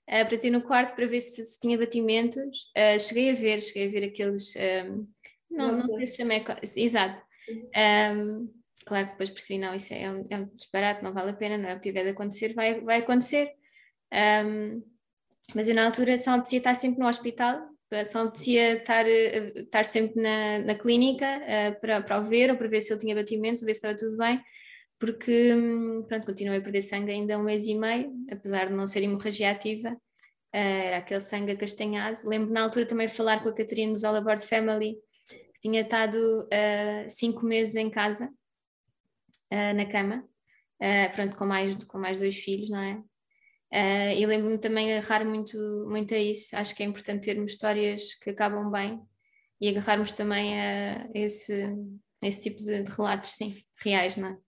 para 0.06 0.36
ter 0.36 0.50
no 0.50 0.60
quarto 0.60 0.94
para 0.94 1.06
ver 1.06 1.20
se, 1.20 1.42
se 1.42 1.58
tinha 1.58 1.78
batimentos. 1.78 2.70
cheguei 3.00 3.30
a 3.30 3.34
ver, 3.34 3.62
cheguei 3.62 3.86
a 3.86 3.90
ver 3.90 4.04
aqueles. 4.04 4.54
Um, 4.54 5.08
não, 5.50 5.78
não 5.78 5.96
sei 5.96 6.06
se 6.06 6.16
chama 6.16 6.34
Exato. 6.76 7.22
Um, 7.48 8.52
claro 8.84 9.06
que 9.06 9.12
depois 9.12 9.30
percebi, 9.30 9.58
não, 9.58 9.74
isso 9.74 9.94
é 9.94 10.10
um, 10.10 10.26
é 10.28 10.36
um 10.36 10.44
disparate, 10.54 11.02
não 11.02 11.14
vale 11.14 11.30
a 11.30 11.34
pena, 11.34 11.56
não 11.56 11.70
é 11.70 11.72
o 11.72 11.76
que 11.76 11.88
tiver 11.88 12.04
de 12.04 12.10
acontecer, 12.10 12.52
vai, 12.52 12.82
vai 12.82 12.98
acontecer. 12.98 13.50
Um, 14.12 14.82
mas 15.52 15.68
eu 15.68 15.74
na 15.74 15.86
altura 15.86 16.16
só 16.16 16.32
apetecia 16.32 16.58
estar 16.58 16.74
sempre 16.74 17.00
no 17.00 17.08
hospital, 17.08 17.74
só 18.04 18.22
apetecia 18.22 18.78
estar, 18.78 19.06
eh, 19.06 19.52
estar 19.56 19.84
sempre 19.84 20.20
na, 20.20 20.58
na 20.60 20.74
clínica 20.74 21.26
uh, 21.26 21.80
para, 21.80 22.02
para 22.02 22.18
o 22.18 22.24
ver 22.24 22.50
ou 22.50 22.56
para 22.56 22.68
ver 22.68 22.80
se 22.80 22.92
ele 22.92 23.00
tinha 23.00 23.14
batimentos, 23.14 23.60
ver 23.60 23.74
se 23.74 23.78
estava 23.78 23.94
tudo 23.94 24.16
bem, 24.16 24.40
porque 24.98 25.54
hum, 25.54 26.04
pronto, 26.08 26.26
continuei 26.26 26.58
a 26.58 26.62
perder 26.62 26.80
sangue 26.80 27.12
ainda 27.12 27.38
um 27.38 27.44
mês 27.44 27.66
e 27.66 27.74
meio, 27.74 28.12
apesar 28.30 28.68
de 28.68 28.72
não 28.74 28.86
ser 28.86 29.02
hemorragia 29.02 29.50
ativa, 29.50 29.90
uh, 29.90 29.96
era 30.52 30.98
aquele 30.98 31.20
sangue 31.20 31.52
acastanhado. 31.52 32.18
Lembro 32.24 32.52
na 32.52 32.62
altura 32.62 32.86
também 32.86 33.06
falar 33.06 33.42
com 33.42 33.50
a 33.50 33.54
Catarina 33.54 33.92
dos 33.92 34.04
All 34.04 34.16
Aboard 34.16 34.44
Family, 34.44 34.96
que 35.28 35.60
tinha 35.60 35.82
estado 35.82 36.16
uh, 36.44 37.10
cinco 37.10 37.44
meses 37.44 37.76
em 37.76 37.90
casa, 37.90 38.30
na 39.76 39.86
cama, 39.86 40.24
pronto, 41.14 41.36
com 41.36 41.44
mais, 41.46 41.76
com 41.84 41.96
mais 41.96 42.18
dois 42.18 42.34
filhos, 42.34 42.70
não 42.70 42.80
é? 42.80 43.00
Uh, 43.74 44.14
e 44.16 44.24
lembro-me 44.24 44.56
também 44.56 44.86
de 44.86 44.92
agarrar 44.92 45.24
muito, 45.24 45.58
muito 45.88 46.14
a 46.14 46.18
isso. 46.18 46.54
Acho 46.54 46.76
que 46.76 46.84
é 46.84 46.86
importante 46.86 47.24
termos 47.24 47.50
histórias 47.50 48.14
que 48.14 48.30
acabam 48.30 48.70
bem 48.70 49.02
e 49.60 49.68
agarrarmos 49.68 50.12
também 50.12 50.60
a 50.60 51.08
esse, 51.12 51.76
esse 52.22 52.40
tipo 52.40 52.62
de, 52.62 52.84
de, 52.84 52.92
relatos, 52.92 53.30
sim, 53.30 53.64
reais, 53.82 54.16
não 54.16 54.28
é? 54.28 54.38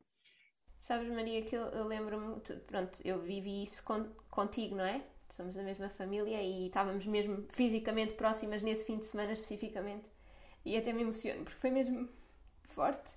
Sabes, 0.79 1.09
Maria, 1.09 1.43
que 1.43 1.57
eu, 1.57 1.63
eu 1.63 1.89
lembro-me, 1.89 2.41
pronto, 2.69 3.01
eu 3.05 3.21
vivi 3.21 3.65
isso 3.65 3.83
con, 3.83 4.05
contigo, 4.31 4.77
não 4.77 4.85
é? 4.85 5.03
Somos 5.29 5.57
da 5.57 5.63
mesma 5.65 5.91
família 5.91 6.41
e 6.41 6.69
estávamos 6.69 7.05
mesmo 7.05 7.49
fisicamente 7.53 8.15
próximas 8.15 8.63
nesse 8.63 8.87
fim 8.87 8.97
de 8.97 9.07
semana 9.07 9.33
especificamente. 9.33 10.09
E 10.65 10.77
até 10.77 10.93
me 10.93 11.03
emociono, 11.03 11.43
porque 11.43 11.59
foi 11.59 11.71
mesmo 11.73 12.09
forte. 12.69 13.13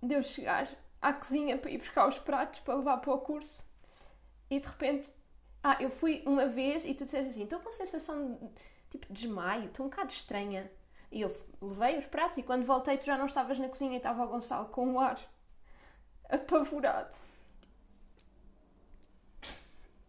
Deus 0.00 0.26
chegar 0.26 0.70
à 1.02 1.12
cozinha 1.12 1.58
para 1.58 1.72
ir 1.72 1.78
buscar 1.78 2.06
os 2.06 2.18
pratos 2.20 2.60
para 2.60 2.76
levar 2.76 2.98
para 2.98 3.12
o 3.12 3.18
curso 3.18 3.65
e 4.50 4.60
de 4.60 4.66
repente, 4.66 5.12
ah, 5.62 5.76
eu 5.80 5.90
fui 5.90 6.22
uma 6.26 6.46
vez 6.46 6.84
e 6.84 6.94
tu 6.94 7.04
disseste 7.04 7.30
assim, 7.30 7.44
estou 7.44 7.60
com 7.60 7.70
sensação 7.72 8.34
de 8.34 8.98
tipo 8.98 9.12
desmaio, 9.12 9.66
estou 9.66 9.86
um 9.86 9.88
bocado 9.88 10.12
estranha. 10.12 10.70
E 11.10 11.20
eu 11.20 11.36
levei 11.60 11.98
os 11.98 12.06
pratos 12.06 12.38
e 12.38 12.42
quando 12.42 12.64
voltei 12.64 12.98
tu 12.98 13.06
já 13.06 13.16
não 13.16 13.26
estavas 13.26 13.58
na 13.58 13.68
cozinha 13.68 13.94
e 13.94 13.96
estava 13.96 14.24
o 14.24 14.28
Gonçalo 14.28 14.66
com 14.68 14.94
o 14.94 15.00
ar 15.00 15.18
apavorado. 16.28 17.16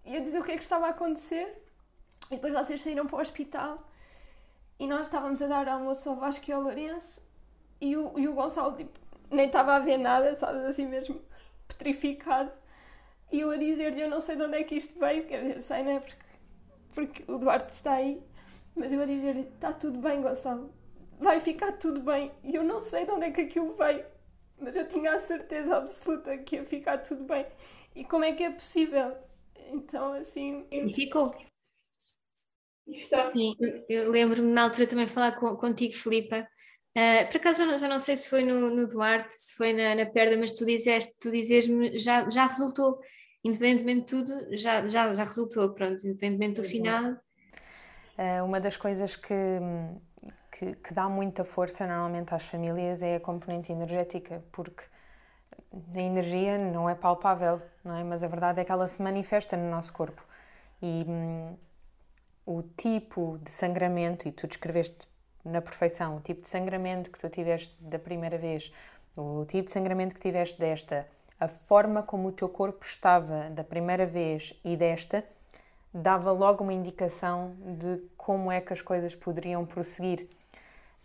E 0.06 0.15
eu 0.15 0.22
dizia 0.22 0.39
o 0.39 0.44
que 0.44 0.51
é 0.51 0.58
que 0.58 0.63
estava 0.63 0.88
a 0.88 0.89
acontecer. 0.89 1.63
E 2.32 2.36
depois 2.36 2.53
vocês 2.53 2.82
saíram 2.82 3.06
para 3.06 3.17
o 3.17 3.22
hospital 3.22 3.88
e 4.79 4.88
nós 4.88 5.03
estávamos 5.03 5.41
a 5.41 5.48
dar 5.48 5.67
almoço 5.67 6.10
ao 6.10 6.15
Vasco 6.15 6.50
e 6.50 6.53
ao 6.53 6.62
Lourenço 6.62 7.25
e 7.79 7.96
o, 7.96 8.17
e 8.17 8.27
o 8.27 8.34
Gonçalo 8.34 8.75
tipo, 8.75 9.00
nem 9.29 9.48
estava 9.48 9.75
a 9.75 9.79
ver 9.79 9.98
nada, 9.98 10.36
sabes, 10.36 10.63
assim 10.65 10.88
mesmo 10.88 11.22
petrificado. 11.67 12.51
E 13.31 13.39
eu 13.41 13.51
a 13.51 13.57
dizer-lhe, 13.57 14.01
eu 14.01 14.10
não 14.10 14.19
sei 14.19 14.36
de 14.36 14.43
onde 14.43 14.57
é 14.57 14.63
que 14.63 14.75
isto 14.75 14.98
veio, 15.00 15.25
quer 15.25 15.41
dizer, 15.41 15.62
sei, 15.62 15.84
não 15.84 15.91
é? 15.91 16.00
Porque, 16.00 16.24
porque 16.93 17.31
o 17.31 17.38
Duarte 17.38 17.74
está 17.74 17.93
aí, 17.93 18.22
mas 18.75 18.93
eu 18.93 19.01
a 19.01 19.05
dizer-lhe, 19.05 19.41
está 19.41 19.74
tudo 19.74 20.00
bem, 20.00 20.22
Gonçalo, 20.22 20.74
vai 21.19 21.39
ficar 21.41 21.74
tudo 21.74 22.00
bem. 22.00 22.31
E 22.43 22.55
eu 22.55 22.63
não 22.63 22.81
sei 22.81 23.05
de 23.05 23.12
onde 23.12 23.25
é 23.25 23.31
que 23.31 23.41
aquilo 23.41 23.75
veio, 23.75 24.05
mas 24.60 24.75
eu 24.75 24.88
tinha 24.88 25.13
a 25.13 25.19
certeza 25.19 25.75
absoluta 25.77 26.38
que 26.38 26.55
ia 26.55 26.65
ficar 26.65 27.00
tudo 27.00 27.24
bem. 27.25 27.46
E 27.96 28.05
como 28.05 28.24
é 28.24 28.31
que 28.34 28.43
é 28.43 28.51
possível? 28.51 29.15
Então, 29.72 30.13
assim. 30.13 30.65
E 30.72 30.89
ficou. 30.89 31.31
Está. 32.88 33.24
Sim, 33.24 33.53
eu 33.89 34.10
lembro-me 34.10 34.51
na 34.51 34.63
altura 34.63 34.88
também 34.88 35.07
falar 35.07 35.34
com, 35.34 35.55
contigo, 35.57 35.93
Filipa. 35.93 36.48
Uh, 36.96 37.29
por 37.29 37.38
acaso 37.38 37.60
já 37.60 37.65
não, 37.65 37.77
já 37.77 37.88
não, 37.88 38.00
sei 38.00 38.15
se 38.15 38.29
foi 38.29 38.44
no, 38.44 38.70
no 38.70 38.88
Duarte, 38.88 39.34
se 39.34 39.56
foi 39.56 39.72
na, 39.72 39.96
na 39.96 40.06
perda, 40.06 40.36
mas 40.38 40.51
tu 40.51 40.65
dizeste, 40.65 41.13
tu 41.20 41.32
dizes-me, 41.32 41.98
já, 42.00 42.29
já 42.29 42.48
resultou 42.48 43.00
independentemente 43.48 44.00
de 44.01 44.06
tudo, 44.06 44.56
já, 44.58 44.88
já, 44.88 45.13
já 45.13 45.24
resultou, 45.24 45.74
pronto, 45.74 46.06
independentemente 46.06 46.62
do 46.62 46.67
final. 46.67 47.13
Uh, 48.17 48.43
uma 48.43 48.60
das 48.60 48.78
coisas 48.78 49.15
que, 49.15 49.34
que, 50.52 50.76
que, 50.76 50.93
dá 50.93 51.08
muita 51.08 51.43
força 51.43 51.86
normalmente 51.86 52.34
às 52.34 52.45
famílias 52.45 53.02
é 53.02 53.15
a 53.15 53.19
componente 53.19 53.71
energética, 53.71 54.43
porque 54.52 54.84
a 55.95 56.00
energia 56.00 56.58
não 56.58 56.89
é 56.89 56.95
palpável, 56.95 57.62
não 57.84 57.95
é? 57.95 58.04
mas 58.04 58.23
a 58.23 58.28
verdade 58.28 58.60
é 58.62 58.65
que 58.65 58.71
ela 58.71 58.88
se 58.88 59.02
manifesta 59.02 59.56
no 59.56 59.69
nosso 59.69 59.93
corpo. 59.93 60.26
E 60.82 61.06
hum, 61.08 61.56
o 62.45 62.63
tipo 62.76 63.39
de 63.43 63.50
sangramento, 63.50 64.28
e 64.28 64.32
tu 64.32 64.47
descreveste 64.47 65.08
na 65.47 65.62
perfeição, 65.62 66.15
o 66.15 66.19
tipo 66.19 66.41
de 66.41 66.49
sangramento 66.49 67.10
que 67.10 67.19
tu 67.19 67.29
tiveste 67.29 67.75
da 67.79 67.97
primeira 67.97 68.38
vez, 68.38 68.71
o 69.15 69.45
tipo 69.45 69.65
de 69.65 69.71
sangramento 69.71 70.15
que 70.15 70.21
tiveste 70.21 70.60
desta, 70.60 71.07
a 71.39 71.47
forma 71.47 72.01
como 72.01 72.29
o 72.29 72.31
teu 72.31 72.49
corpo 72.49 72.83
estava 72.86 73.49
da 73.49 73.63
primeira 73.63 74.05
vez 74.05 74.53
e 74.63 74.75
desta 74.75 75.23
dava 75.93 76.31
logo 76.31 76.63
uma 76.63 76.73
indicação 76.73 77.55
de 77.60 78.01
como 78.15 78.51
é 78.51 78.62
que 78.62 78.73
as 78.73 78.81
coisas 78.81 79.15
poderiam 79.15 79.65
prosseguir. 79.65 80.27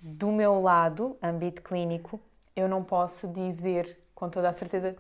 Do 0.00 0.32
meu 0.32 0.60
lado, 0.60 1.16
âmbito 1.22 1.62
clínico, 1.62 2.20
eu 2.56 2.68
não 2.68 2.82
posso 2.82 3.28
dizer 3.28 3.98
com 4.14 4.28
toda 4.28 4.48
a 4.48 4.52
certeza 4.52 4.96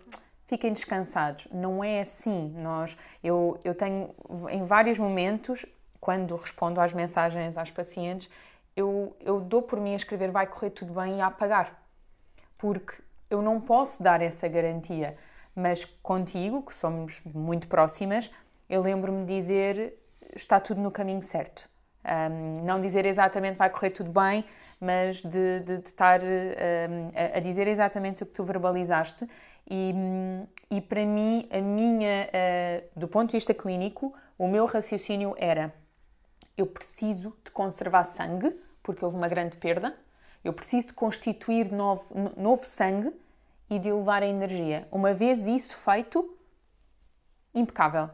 fiquem 0.46 0.72
descansados. 0.72 1.46
Não 1.50 1.82
é 1.82 2.00
assim. 2.00 2.52
Nós, 2.56 2.96
eu, 3.22 3.58
eu 3.64 3.74
tenho 3.74 4.14
em 4.50 4.64
vários 4.64 4.98
momentos, 4.98 5.64
quando 6.00 6.34
respondo 6.36 6.80
às 6.80 6.92
mensagens 6.92 7.56
às 7.56 7.70
pacientes, 7.70 8.28
eu, 8.76 9.16
eu 9.20 9.40
dou 9.40 9.62
por 9.62 9.80
mim 9.80 9.92
a 9.92 9.96
escrever 9.96 10.30
vai 10.30 10.46
correr 10.46 10.70
tudo 10.70 10.92
bem 10.94 11.18
e 11.18 11.20
a 11.20 11.26
apagar. 11.26 11.82
Porque 12.56 12.94
eu 13.30 13.42
não 13.42 13.60
posso 13.60 14.02
dar 14.02 14.20
essa 14.20 14.46
garantia, 14.48 15.16
mas 15.54 15.84
contigo, 15.84 16.62
que 16.62 16.74
somos 16.74 17.22
muito 17.24 17.68
próximas, 17.68 18.30
eu 18.68 18.80
lembro-me 18.80 19.24
de 19.24 19.34
dizer 19.34 19.98
está 20.34 20.58
tudo 20.58 20.80
no 20.80 20.90
caminho 20.90 21.22
certo. 21.22 21.68
Um, 22.04 22.64
não 22.64 22.80
dizer 22.80 23.06
exatamente 23.06 23.56
vai 23.56 23.70
correr 23.70 23.90
tudo 23.90 24.10
bem, 24.10 24.44
mas 24.80 25.22
de, 25.22 25.60
de, 25.60 25.78
de 25.78 25.86
estar 25.86 26.20
um, 26.20 27.12
a, 27.14 27.36
a, 27.36 27.40
dizer 27.40 27.68
exatamente 27.68 28.24
o 28.24 28.26
que 28.26 28.32
tu 28.32 28.42
verbalizaste. 28.42 29.28
E, 29.70 29.94
e 30.68 30.80
para 30.80 31.06
mim, 31.06 31.48
a 31.50 31.60
minha, 31.60 32.28
uh, 32.28 32.98
do 32.98 33.06
ponto 33.06 33.28
de 33.28 33.36
vista 33.36 33.54
clínico, 33.54 34.12
o 34.36 34.48
meu 34.48 34.66
raciocínio 34.66 35.36
era: 35.38 35.72
eu 36.56 36.66
preciso 36.66 37.36
de 37.44 37.50
conservar 37.50 38.04
sangue, 38.04 38.54
porque 38.82 39.04
houve 39.04 39.16
uma 39.16 39.28
grande 39.28 39.56
perda, 39.56 39.96
eu 40.44 40.52
preciso 40.52 40.88
de 40.88 40.92
constituir 40.92 41.70
novo, 41.70 42.14
novo 42.36 42.64
sangue 42.64 43.14
e 43.70 43.78
de 43.78 43.88
elevar 43.88 44.22
a 44.22 44.26
energia. 44.26 44.86
Uma 44.90 45.14
vez 45.14 45.46
isso 45.46 45.76
feito, 45.76 46.36
impecável. 47.54 48.10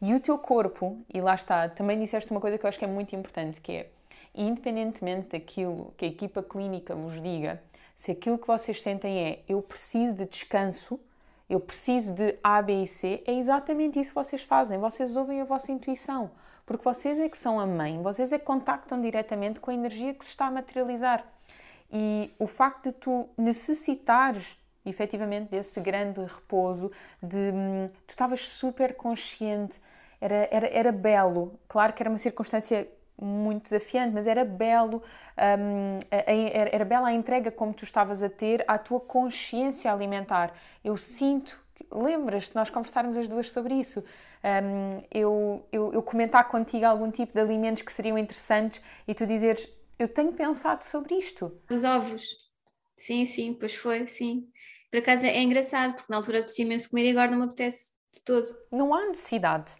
E 0.00 0.14
o 0.14 0.20
teu 0.20 0.38
corpo, 0.38 1.04
e 1.12 1.20
lá 1.20 1.34
está, 1.34 1.68
também 1.68 1.98
disseste 1.98 2.30
uma 2.30 2.40
coisa 2.40 2.56
que 2.56 2.64
eu 2.64 2.68
acho 2.68 2.78
que 2.78 2.84
é 2.84 2.88
muito 2.88 3.14
importante, 3.14 3.60
que 3.60 3.72
é, 3.72 3.90
independentemente 4.34 5.28
daquilo 5.28 5.92
que 5.96 6.06
a 6.06 6.08
equipa 6.08 6.42
clínica 6.42 6.94
vos 6.94 7.20
diga, 7.20 7.62
se 7.94 8.10
aquilo 8.10 8.38
que 8.38 8.46
vocês 8.46 8.80
sentem 8.80 9.18
é 9.18 9.44
eu 9.46 9.60
preciso 9.60 10.14
de 10.14 10.24
descanso, 10.24 10.98
eu 11.50 11.60
preciso 11.60 12.14
de 12.14 12.38
A, 12.42 12.62
B 12.62 12.82
e 12.82 12.86
C, 12.86 13.22
é 13.26 13.34
exatamente 13.34 13.98
isso 13.98 14.10
que 14.10 14.14
vocês 14.14 14.42
fazem. 14.42 14.78
Vocês 14.78 15.14
ouvem 15.16 15.42
a 15.42 15.44
vossa 15.44 15.70
intuição, 15.70 16.30
porque 16.70 16.84
vocês 16.84 17.18
é 17.18 17.28
que 17.28 17.36
são 17.36 17.58
a 17.58 17.66
mãe, 17.66 18.00
vocês 18.00 18.30
é 18.30 18.38
que 18.38 18.44
contactam 18.44 19.00
diretamente 19.00 19.58
com 19.58 19.72
a 19.72 19.74
energia 19.74 20.14
que 20.14 20.24
se 20.24 20.30
está 20.30 20.46
a 20.46 20.50
materializar. 20.52 21.26
E 21.90 22.32
o 22.38 22.46
facto 22.46 22.84
de 22.84 22.92
tu 22.92 23.28
necessitares 23.36 24.56
efetivamente 24.86 25.50
desse 25.50 25.80
grande 25.80 26.20
repouso, 26.20 26.92
de 27.20 27.50
hum, 27.52 27.88
tu 28.06 28.10
estavas 28.10 28.48
super 28.48 28.94
consciente, 28.94 29.80
era, 30.20 30.48
era, 30.48 30.68
era 30.68 30.92
belo. 30.92 31.58
Claro 31.66 31.92
que 31.92 32.04
era 32.04 32.08
uma 32.08 32.18
circunstância 32.18 32.86
muito 33.20 33.64
desafiante, 33.64 34.14
mas 34.14 34.28
era 34.28 34.44
belo, 34.44 35.02
um, 35.58 35.98
era, 36.08 36.70
era 36.72 36.84
bela 36.84 37.08
a 37.08 37.12
entrega 37.12 37.50
como 37.50 37.74
tu 37.74 37.82
estavas 37.82 38.22
a 38.22 38.30
ter 38.30 38.64
à 38.68 38.78
tua 38.78 39.00
consciência 39.00 39.92
alimentar. 39.92 40.54
Eu 40.84 40.96
sinto, 40.96 41.60
lembras-te, 41.90 42.54
nós 42.54 42.70
conversarmos 42.70 43.16
as 43.16 43.28
duas 43.28 43.50
sobre 43.50 43.74
isso. 43.74 44.04
Um, 44.42 45.02
eu, 45.10 45.66
eu, 45.70 45.92
eu 45.92 46.02
comentar 46.02 46.48
contigo 46.48 46.86
algum 46.86 47.10
tipo 47.10 47.32
de 47.32 47.40
alimentos 47.40 47.82
que 47.82 47.92
seriam 47.92 48.16
interessantes 48.16 48.80
e 49.06 49.14
tu 49.14 49.26
dizeres, 49.26 49.68
eu 49.98 50.08
tenho 50.08 50.32
pensado 50.32 50.82
sobre 50.82 51.14
isto. 51.14 51.60
Os 51.70 51.84
ovos. 51.84 52.36
Sim, 52.96 53.24
sim, 53.24 53.54
pois 53.54 53.74
foi, 53.74 54.06
sim. 54.06 54.48
Por 54.90 54.98
acaso 54.98 55.24
é 55.26 55.42
engraçado, 55.42 55.94
porque 55.94 56.10
na 56.10 56.16
altura 56.16 56.38
apetecia 56.38 56.64
imenso 56.64 56.90
comer 56.90 57.06
e 57.06 57.10
agora 57.10 57.30
não 57.30 57.38
me 57.38 57.44
apetece 57.44 57.92
de 58.12 58.20
todo. 58.22 58.48
Não 58.72 58.94
há 58.94 59.06
necessidade. 59.06 59.72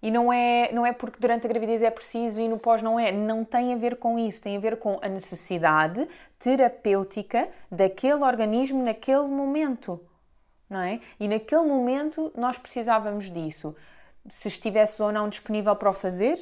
E 0.00 0.10
não 0.10 0.32
é, 0.32 0.70
não 0.72 0.86
é 0.86 0.92
porque 0.92 1.18
durante 1.18 1.46
a 1.46 1.48
gravidez 1.48 1.82
é 1.82 1.90
preciso 1.90 2.40
e 2.40 2.46
no 2.46 2.58
pós 2.58 2.80
não 2.80 3.00
é. 3.00 3.10
Não 3.10 3.44
tem 3.44 3.74
a 3.74 3.76
ver 3.76 3.96
com 3.96 4.18
isso. 4.18 4.40
Tem 4.40 4.56
a 4.56 4.60
ver 4.60 4.78
com 4.78 4.98
a 5.02 5.08
necessidade 5.08 6.06
terapêutica 6.38 7.48
daquele 7.70 8.22
organismo 8.22 8.82
naquele 8.82 9.26
momento. 9.26 10.00
Não 10.68 10.80
é? 10.80 11.00
E 11.18 11.26
naquele 11.26 11.64
momento 11.64 12.32
nós 12.36 12.58
precisávamos 12.58 13.30
disso. 13.30 13.74
Se 14.28 14.48
estivesse 14.48 15.02
ou 15.02 15.10
não 15.10 15.28
disponível 15.28 15.74
para 15.74 15.88
o 15.88 15.92
fazer, 15.92 16.36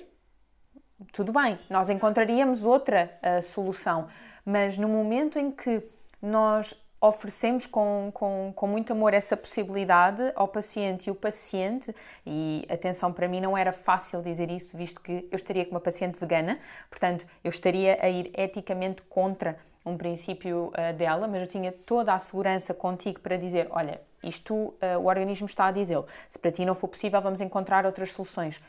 tudo 1.12 1.32
bem, 1.32 1.58
nós 1.68 1.88
encontraríamos 1.88 2.64
outra 2.64 3.10
uh, 3.22 3.42
solução. 3.42 4.08
Mas 4.44 4.78
no 4.78 4.88
momento 4.88 5.38
em 5.38 5.50
que 5.50 5.82
nós 6.20 6.74
oferecemos 7.00 7.66
com, 7.66 8.10
com, 8.12 8.52
com 8.54 8.66
muito 8.66 8.92
amor 8.92 9.12
essa 9.12 9.36
possibilidade 9.36 10.22
ao 10.34 10.48
paciente 10.48 11.06
e 11.06 11.10
o 11.10 11.14
paciente, 11.14 11.94
e 12.24 12.66
atenção, 12.68 13.12
para 13.12 13.28
mim 13.28 13.40
não 13.40 13.56
era 13.56 13.72
fácil 13.72 14.22
dizer 14.22 14.50
isso, 14.50 14.76
visto 14.76 15.00
que 15.00 15.28
eu 15.30 15.36
estaria 15.36 15.64
com 15.64 15.72
uma 15.72 15.80
paciente 15.80 16.18
vegana, 16.18 16.58
portanto, 16.88 17.26
eu 17.44 17.50
estaria 17.50 17.98
a 18.00 18.08
ir 18.08 18.30
eticamente 18.34 19.02
contra 19.02 19.58
um 19.84 19.96
princípio 19.96 20.72
uh, 20.72 20.96
dela, 20.96 21.28
mas 21.28 21.42
eu 21.42 21.46
tinha 21.46 21.70
toda 21.70 22.14
a 22.14 22.18
segurança 22.18 22.72
contigo 22.72 23.20
para 23.20 23.36
dizer: 23.36 23.68
olha, 23.70 24.00
isto 24.26 24.54
uh, 24.54 24.76
o 25.00 25.06
organismo 25.06 25.46
está 25.46 25.66
a 25.66 25.72
dizê-lo, 25.72 26.06
se 26.28 26.38
para 26.38 26.50
ti 26.50 26.64
não 26.64 26.74
for 26.74 26.88
possível, 26.88 27.20
vamos 27.20 27.40
encontrar 27.40 27.86
outras 27.86 28.12
soluções. 28.12 28.60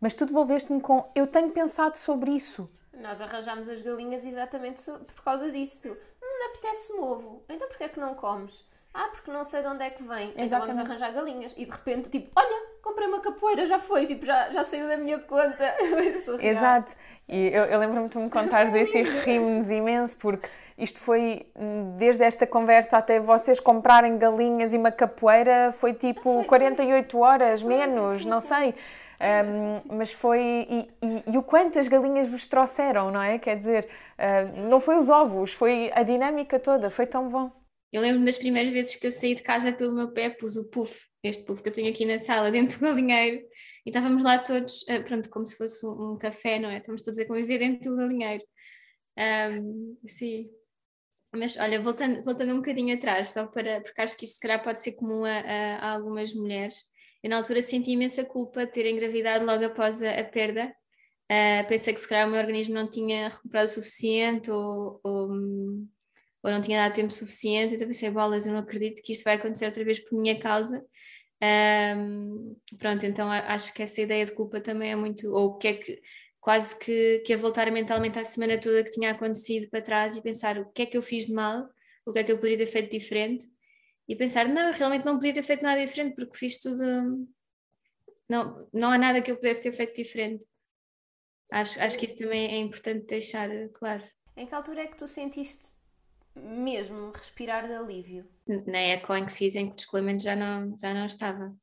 Mas 0.00 0.14
tu 0.14 0.26
devolveste-me 0.26 0.80
com: 0.80 1.10
eu 1.14 1.26
tenho 1.26 1.50
pensado 1.50 1.96
sobre 1.96 2.30
isso. 2.30 2.68
Nós 2.92 3.20
arranjámos 3.20 3.68
as 3.68 3.80
galinhas 3.80 4.24
exatamente 4.24 4.84
por 4.90 5.22
causa 5.22 5.50
disso. 5.50 5.82
Tu, 5.82 5.88
hum, 5.88 6.50
apetece-me 6.50 7.00
ovo. 7.00 7.42
Então 7.48 7.68
porquê 7.68 7.84
é 7.84 7.88
que 7.88 8.00
não 8.00 8.14
comes? 8.14 8.64
Ah, 9.00 9.10
porque 9.12 9.30
não 9.30 9.44
sei 9.44 9.62
de 9.62 9.68
onde 9.68 9.84
é 9.84 9.90
que 9.90 10.02
vem. 10.02 10.32
Exatamente. 10.36 10.46
Então 10.46 10.60
vamos 10.66 10.78
arranjar 10.78 11.12
galinhas. 11.12 11.52
E 11.56 11.64
de 11.64 11.70
repente, 11.70 12.10
tipo, 12.10 12.32
olha, 12.34 12.66
comprei 12.82 13.06
uma 13.06 13.20
capoeira, 13.20 13.64
já 13.64 13.78
foi, 13.78 14.06
tipo, 14.06 14.26
já, 14.26 14.50
já 14.50 14.64
saiu 14.64 14.88
da 14.88 14.96
minha 14.96 15.20
conta. 15.20 15.72
Exato. 16.42 16.96
E 17.28 17.46
eu, 17.46 17.62
eu 17.66 17.78
lembro-me 17.78 18.08
de 18.08 18.18
me 18.18 18.28
contares 18.28 18.74
isso 18.74 18.98
e 18.98 19.02
rimos 19.04 19.70
imenso, 19.70 20.16
porque 20.18 20.48
isto 20.76 20.98
foi, 20.98 21.46
hum, 21.54 21.94
desde 21.96 22.24
esta 22.24 22.44
conversa 22.44 22.98
até 22.98 23.20
vocês 23.20 23.60
comprarem 23.60 24.18
galinhas 24.18 24.74
e 24.74 24.76
uma 24.76 24.90
capoeira, 24.90 25.70
foi 25.70 25.94
tipo 25.94 26.34
foi, 26.34 26.44
48 26.44 27.18
horas, 27.20 27.62
foi, 27.62 27.76
menos, 27.76 28.22
sim, 28.22 28.28
não 28.28 28.40
sim. 28.40 28.48
sei. 28.48 28.74
Um, 29.20 29.96
mas 29.96 30.12
foi. 30.12 30.40
E, 30.68 30.90
e, 31.00 31.24
e, 31.34 31.38
o 31.38 31.42
quanto 31.42 31.78
as 31.78 31.86
galinhas 31.86 32.28
vos 32.28 32.48
trouxeram, 32.48 33.12
não 33.12 33.22
é? 33.22 33.38
Quer 33.38 33.56
dizer, 33.56 33.88
uh, 34.18 34.68
não 34.68 34.80
foi 34.80 34.96
os 34.96 35.08
ovos, 35.08 35.52
foi 35.52 35.92
a 35.94 36.02
dinâmica 36.02 36.58
toda, 36.58 36.90
foi 36.90 37.06
tão 37.06 37.28
bom. 37.28 37.52
Eu 37.92 38.02
lembro-me 38.02 38.26
das 38.26 38.38
primeiras 38.38 38.70
vezes 38.72 38.96
que 38.96 39.06
eu 39.06 39.10
saí 39.10 39.34
de 39.34 39.42
casa 39.42 39.72
pelo 39.72 39.94
meu 39.94 40.12
pé, 40.12 40.28
pus 40.30 40.56
o 40.56 40.68
puff, 40.68 41.06
este 41.22 41.44
puff 41.44 41.62
que 41.62 41.68
eu 41.70 41.72
tenho 41.72 41.90
aqui 41.90 42.04
na 42.04 42.18
sala, 42.18 42.50
dentro 42.52 42.78
do 42.78 42.84
galinheiro, 42.84 43.38
e 43.84 43.90
estávamos 43.90 44.22
lá 44.22 44.38
todos, 44.38 44.82
uh, 44.82 45.02
pronto, 45.04 45.30
como 45.30 45.46
se 45.46 45.56
fosse 45.56 45.86
um, 45.86 46.16
café, 46.18 46.58
não 46.58 46.70
é? 46.70 46.78
Estamos 46.78 47.02
todos 47.02 47.18
a 47.18 47.26
conviver 47.26 47.58
dentro 47.58 47.90
do 47.90 47.96
galinheiro. 47.96 48.44
Um, 49.18 49.96
sim. 50.06 50.50
Mas 51.34 51.56
olha, 51.58 51.80
voltando, 51.80 52.22
voltando 52.24 52.52
um 52.52 52.56
bocadinho 52.56 52.94
atrás, 52.94 53.32
só 53.32 53.46
para, 53.46 53.80
porque 53.80 54.00
acho 54.00 54.16
que 54.16 54.24
isto 54.24 54.34
se 54.34 54.40
calhar 54.40 54.62
pode 54.62 54.80
ser 54.80 54.92
comum 54.92 55.24
a, 55.24 55.40
a, 55.40 55.92
algumas 55.92 56.32
mulheres. 56.32 56.84
Eu 57.22 57.30
na 57.30 57.36
altura 57.36 57.60
senti 57.60 57.90
imensa 57.90 58.24
culpa 58.24 58.64
de 58.64 58.72
ter 58.72 58.86
engravidado 58.86 59.44
logo 59.44 59.64
após 59.64 60.02
a, 60.02 60.20
a 60.20 60.24
perda. 60.24 60.74
Uh, 61.30 61.68
pensei 61.68 61.92
que 61.92 62.00
se 62.00 62.08
calhar 62.08 62.26
o 62.26 62.30
meu 62.30 62.40
organismo 62.40 62.74
não 62.74 62.88
tinha 62.88 63.28
recuperado 63.28 63.66
o 63.66 63.72
suficiente 63.72 64.50
ou, 64.50 64.98
ou, 65.04 65.28
ou, 66.42 66.50
não 66.50 66.60
tinha 66.60 66.78
dado 66.78 66.94
tempo 66.94 67.12
suficiente, 67.12 67.74
então 67.74 67.86
pensei, 67.86 68.10
bolas, 68.10 68.46
eu 68.46 68.52
não 68.52 68.60
acredito 68.60 69.02
que 69.02 69.12
isto 69.12 69.24
vai 69.24 69.36
acontecer 69.36 69.66
outra 69.66 69.84
vez 69.84 69.98
por 69.98 70.20
minha 70.20 70.38
causa. 70.38 70.84
Um, 71.40 72.56
pronto, 72.78 73.06
então 73.06 73.30
acho 73.30 73.72
que 73.72 73.82
essa 73.82 74.00
ideia 74.00 74.24
de 74.24 74.32
culpa 74.32 74.60
também 74.60 74.92
é 74.92 74.96
muito, 74.96 75.32
ou 75.32 75.50
o 75.50 75.58
que 75.58 75.68
é 75.68 75.74
que 75.74 76.00
quase 76.40 76.78
que, 76.78 77.20
que 77.26 77.32
a 77.32 77.36
voltar 77.36 77.70
mentalmente 77.70 78.18
à 78.18 78.24
semana 78.24 78.58
toda 78.58 78.82
que 78.82 78.90
tinha 78.90 79.10
acontecido 79.10 79.68
para 79.68 79.82
trás 79.82 80.16
e 80.16 80.22
pensar 80.22 80.58
o 80.58 80.70
que 80.70 80.82
é 80.82 80.86
que 80.86 80.96
eu 80.96 81.02
fiz 81.02 81.26
de 81.26 81.32
mal, 81.32 81.68
o 82.06 82.12
que 82.12 82.20
é 82.20 82.24
que 82.24 82.32
eu 82.32 82.36
poderia 82.36 82.58
ter 82.58 82.66
feito 82.66 82.90
diferente 82.90 83.44
e 84.08 84.16
pensar, 84.16 84.48
não, 84.48 84.72
realmente 84.72 85.04
não 85.04 85.14
podia 85.14 85.34
ter 85.34 85.42
feito 85.42 85.62
nada 85.62 85.84
diferente 85.84 86.14
porque 86.16 86.36
fiz 86.36 86.58
tudo. 86.58 87.28
Não, 88.28 88.68
não 88.72 88.90
há 88.90 88.98
nada 88.98 89.20
que 89.20 89.30
eu 89.30 89.36
pudesse 89.36 89.64
ter 89.64 89.72
feito 89.72 89.94
diferente. 89.94 90.46
Acho, 91.52 91.80
acho 91.80 91.98
que 91.98 92.04
isso 92.04 92.16
também 92.16 92.46
é 92.46 92.56
importante 92.56 93.06
deixar 93.06 93.48
claro. 93.74 94.04
Em 94.36 94.46
que 94.46 94.54
altura 94.54 94.82
é 94.82 94.86
que 94.86 94.96
tu 94.96 95.06
sentiste 95.06 95.77
mesmo 96.38 97.10
respirar 97.10 97.66
de 97.66 97.74
alívio? 97.74 98.26
Na 98.66 98.78
eco 98.78 99.14
em 99.14 99.26
que 99.26 99.32
fiz, 99.32 99.54
em 99.54 99.66
que 99.66 99.72
o 99.72 99.76
descolamento 99.76 100.22
já 100.22 100.34
não, 100.34 100.76
já 100.78 100.94
não 100.94 101.06
estava. 101.06 101.54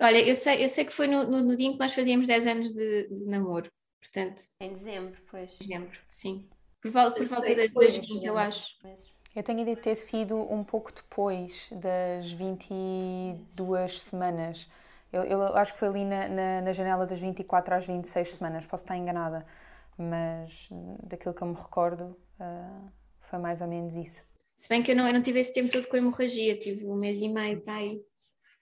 Olha, 0.00 0.26
eu 0.26 0.34
sei, 0.34 0.64
eu 0.64 0.68
sei 0.68 0.84
que 0.84 0.92
foi 0.92 1.06
no, 1.06 1.24
no, 1.24 1.42
no 1.42 1.56
dia 1.56 1.68
em 1.68 1.72
que 1.72 1.78
nós 1.78 1.94
fazíamos 1.94 2.26
10 2.26 2.46
anos 2.46 2.72
de, 2.72 3.08
de, 3.08 3.24
namoro, 3.26 3.70
portanto. 4.00 4.42
Em 4.60 4.72
dezembro, 4.72 5.20
pois. 5.30 5.56
Dezembro, 5.58 5.98
sim. 6.08 6.48
Por, 6.82 6.90
volta, 6.90 7.16
por 7.16 7.26
volta 7.26 7.54
das, 7.54 7.72
das 7.72 7.96
20, 7.96 8.24
eu 8.24 8.36
acho. 8.36 8.76
Eu 9.34 9.42
tenho 9.42 9.64
de 9.64 9.76
ter 9.76 9.94
sido 9.94 10.36
um 10.36 10.62
pouco 10.62 10.92
depois 10.92 11.68
das 11.72 12.30
22 12.32 14.00
semanas. 14.00 14.68
Eu, 15.12 15.22
eu 15.24 15.42
acho 15.56 15.72
que 15.72 15.78
foi 15.78 15.88
ali 15.88 16.04
na, 16.04 16.28
na, 16.28 16.60
na, 16.60 16.72
janela 16.72 17.06
das 17.06 17.20
24 17.20 17.74
às 17.74 17.86
26 17.86 18.34
semanas, 18.34 18.66
posso 18.66 18.84
estar 18.84 18.96
enganada, 18.96 19.46
mas 19.96 20.68
daquilo 21.04 21.32
que 21.34 21.42
eu 21.42 21.48
me 21.48 21.54
recordo 21.54 22.16
uh, 22.40 22.92
foi 23.28 23.38
mais 23.38 23.60
ou 23.60 23.68
menos 23.68 23.96
isso. 23.96 24.22
Se 24.56 24.68
bem 24.68 24.82
que 24.82 24.92
eu 24.92 24.96
não, 24.96 25.06
eu 25.06 25.12
não 25.12 25.22
tive 25.22 25.40
esse 25.40 25.52
tempo 25.52 25.70
todo 25.70 25.88
com 25.88 25.96
hemorragia, 25.96 26.58
tive 26.58 26.86
um 26.86 26.96
mês 26.96 27.20
e 27.20 27.28
meio, 27.28 27.60
pai. 27.60 27.98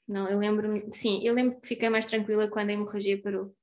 Não, 0.09 0.29
eu 0.29 0.39
lembro-me, 0.39 0.93
sim, 0.93 1.21
eu 1.25 1.35
lembro 1.35 1.61
que 1.61 1.69
fiquei 1.69 1.89
mais 1.89 2.07
tranquila 2.07 2.49
quando 2.49 2.71
a 2.71 2.73
hemorragia 2.73 3.21
parou. 3.21 3.55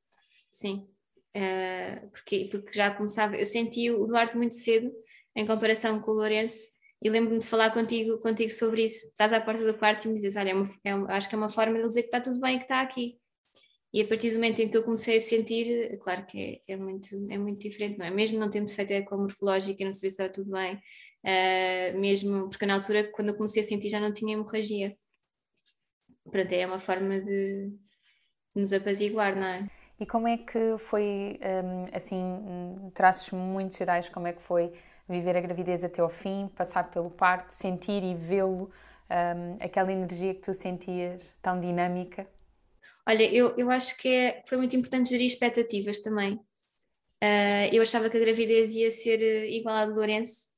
Sim. 0.52 0.88
Uh, 1.36 2.10
porque, 2.10 2.48
porque 2.52 2.74
já 2.74 2.92
começava, 2.92 3.36
eu 3.36 3.46
senti 3.46 3.92
o 3.92 4.06
Duarte 4.08 4.36
muito 4.36 4.56
cedo 4.56 4.92
em 5.36 5.46
comparação 5.46 6.00
com 6.02 6.12
o 6.12 6.16
Lourenço 6.16 6.72
e 7.02 7.10
lembro-me 7.10 7.40
de 7.40 7.46
falar 7.46 7.72
contigo, 7.72 8.20
contigo 8.20 8.52
sobre 8.52 8.86
isso. 8.86 9.08
Estás 9.08 9.32
à 9.32 9.40
porta 9.40 9.64
do 9.64 9.78
quarto 9.78 10.06
e 10.06 10.08
me 10.10 10.16
dizes: 10.16 10.36
Olha, 10.36 10.52
é 10.52 10.54
uma, 10.54 10.68
é 10.84 11.16
acho 11.16 11.30
que 11.30 11.36
é 11.36 11.38
uma 11.38 11.50
forma 11.50 11.78
de 11.78 11.88
dizer 11.88 12.02
que 12.02 12.08
está 12.08 12.20
tudo 12.20 12.40
bem 12.40 12.56
e 12.56 12.58
que 12.58 12.66
está 12.66 12.82
aqui. 12.82 13.19
E 13.92 14.02
a 14.02 14.08
partir 14.08 14.30
do 14.30 14.36
momento 14.36 14.60
em 14.60 14.70
que 14.70 14.78
eu 14.78 14.84
comecei 14.84 15.18
a 15.18 15.22
sentir, 15.22 15.98
claro 16.00 16.26
que 16.26 16.62
é, 16.68 16.74
é 16.74 16.78
muito, 16.78 17.08
é 17.32 17.38
muito 17.38 17.60
diferente, 17.60 17.98
não 17.98 18.06
é? 18.06 18.12
Mesmo 18.12 18.38
não 18.40 18.50
tendo 18.50 18.70
feito 18.70 18.94
a 18.94 18.98
eco 18.98 19.18
morfológica 19.18 19.84
não 19.84 19.92
sabia 19.92 20.10
se 20.10 20.14
estava 20.14 20.30
tudo 20.30 20.52
bem, 20.52 20.76
uh, 20.76 22.00
mesmo 22.00 22.50
porque 22.50 22.68
na 22.68 22.76
altura, 22.76 23.10
quando 23.12 23.30
eu 23.30 23.36
comecei 23.36 23.64
a 23.64 23.66
sentir, 23.66 23.90
já 23.90 24.00
não 24.00 24.14
tinha 24.14 24.34
hemorragia. 24.34 24.96
Pronto, 26.32 26.54
é 26.54 26.68
uma 26.68 26.80
forma 26.80 27.20
de 27.20 27.72
nos 28.56 28.72
apaziguar, 28.74 29.36
não 29.36 29.48
é? 29.48 29.66
E 30.00 30.06
como 30.06 30.28
é 30.28 30.38
que 30.38 30.78
foi, 30.78 31.40
um, 31.42 31.84
assim, 31.92 32.16
traços 32.94 33.32
muito 33.34 33.76
gerais, 33.76 34.08
como 34.08 34.28
é 34.28 34.34
que 34.34 34.42
foi 34.42 34.72
viver 35.10 35.36
a 35.36 35.42
gravidez 35.42 35.84
até 35.84 36.02
ao 36.02 36.10
fim, 36.10 36.48
passar 36.56 36.90
pelo 36.92 37.10
parto, 37.10 37.50
sentir 37.50 38.04
e 38.04 38.14
vê-lo, 38.16 38.72
um, 39.10 39.58
aquela 39.60 39.92
energia 39.92 40.34
que 40.36 40.42
tu 40.42 40.54
sentias 40.54 41.38
tão 41.42 41.60
dinâmica? 41.60 42.28
Olha, 43.08 43.24
eu, 43.34 43.56
eu 43.58 43.72
acho 43.72 43.98
que 43.98 44.08
é, 44.08 44.44
foi 44.48 44.58
muito 44.58 44.76
importante 44.76 45.10
gerir 45.10 45.28
expectativas 45.28 46.00
também. 46.00 46.34
Uh, 47.22 47.68
eu 47.74 47.82
achava 47.82 48.10
que 48.10 48.18
a 48.18 48.20
gravidez 48.20 48.76
ia 48.76 48.90
ser 48.90 49.22
eh, 49.22 49.50
igual 49.50 49.76
à 49.76 49.86
do 49.86 49.94
Lourenço. 49.94 50.52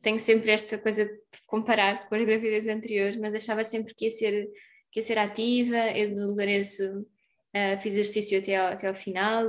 Tenho 0.00 0.18
sempre 0.20 0.52
esta 0.52 0.78
coisa 0.78 1.06
de 1.06 1.40
comparar 1.46 2.08
com 2.08 2.14
as 2.14 2.24
gravidezes 2.24 2.68
anteriores, 2.72 3.16
mas 3.16 3.34
achava 3.34 3.64
sempre 3.64 3.94
que 3.94 4.04
ia 4.04 4.10
ser, 4.10 4.48
que 4.92 5.00
ia 5.00 5.02
ser 5.02 5.18
ativa. 5.18 5.76
Eu 5.96 6.14
do 6.14 6.34
Lourenço 6.34 7.00
uh, 7.00 7.80
fiz 7.80 7.94
exercício 7.94 8.38
até 8.38 8.56
ao, 8.56 8.68
até 8.68 8.86
ao 8.86 8.94
final, 8.94 9.48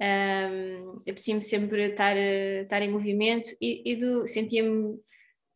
um, 0.00 0.96
apetecia-me 1.00 1.40
sempre 1.40 1.88
estar, 1.88 2.16
estar 2.16 2.80
em 2.82 2.90
movimento 2.90 3.50
e, 3.60 3.92
e 3.92 3.96
do, 3.96 4.26
sentia-me 4.28 4.98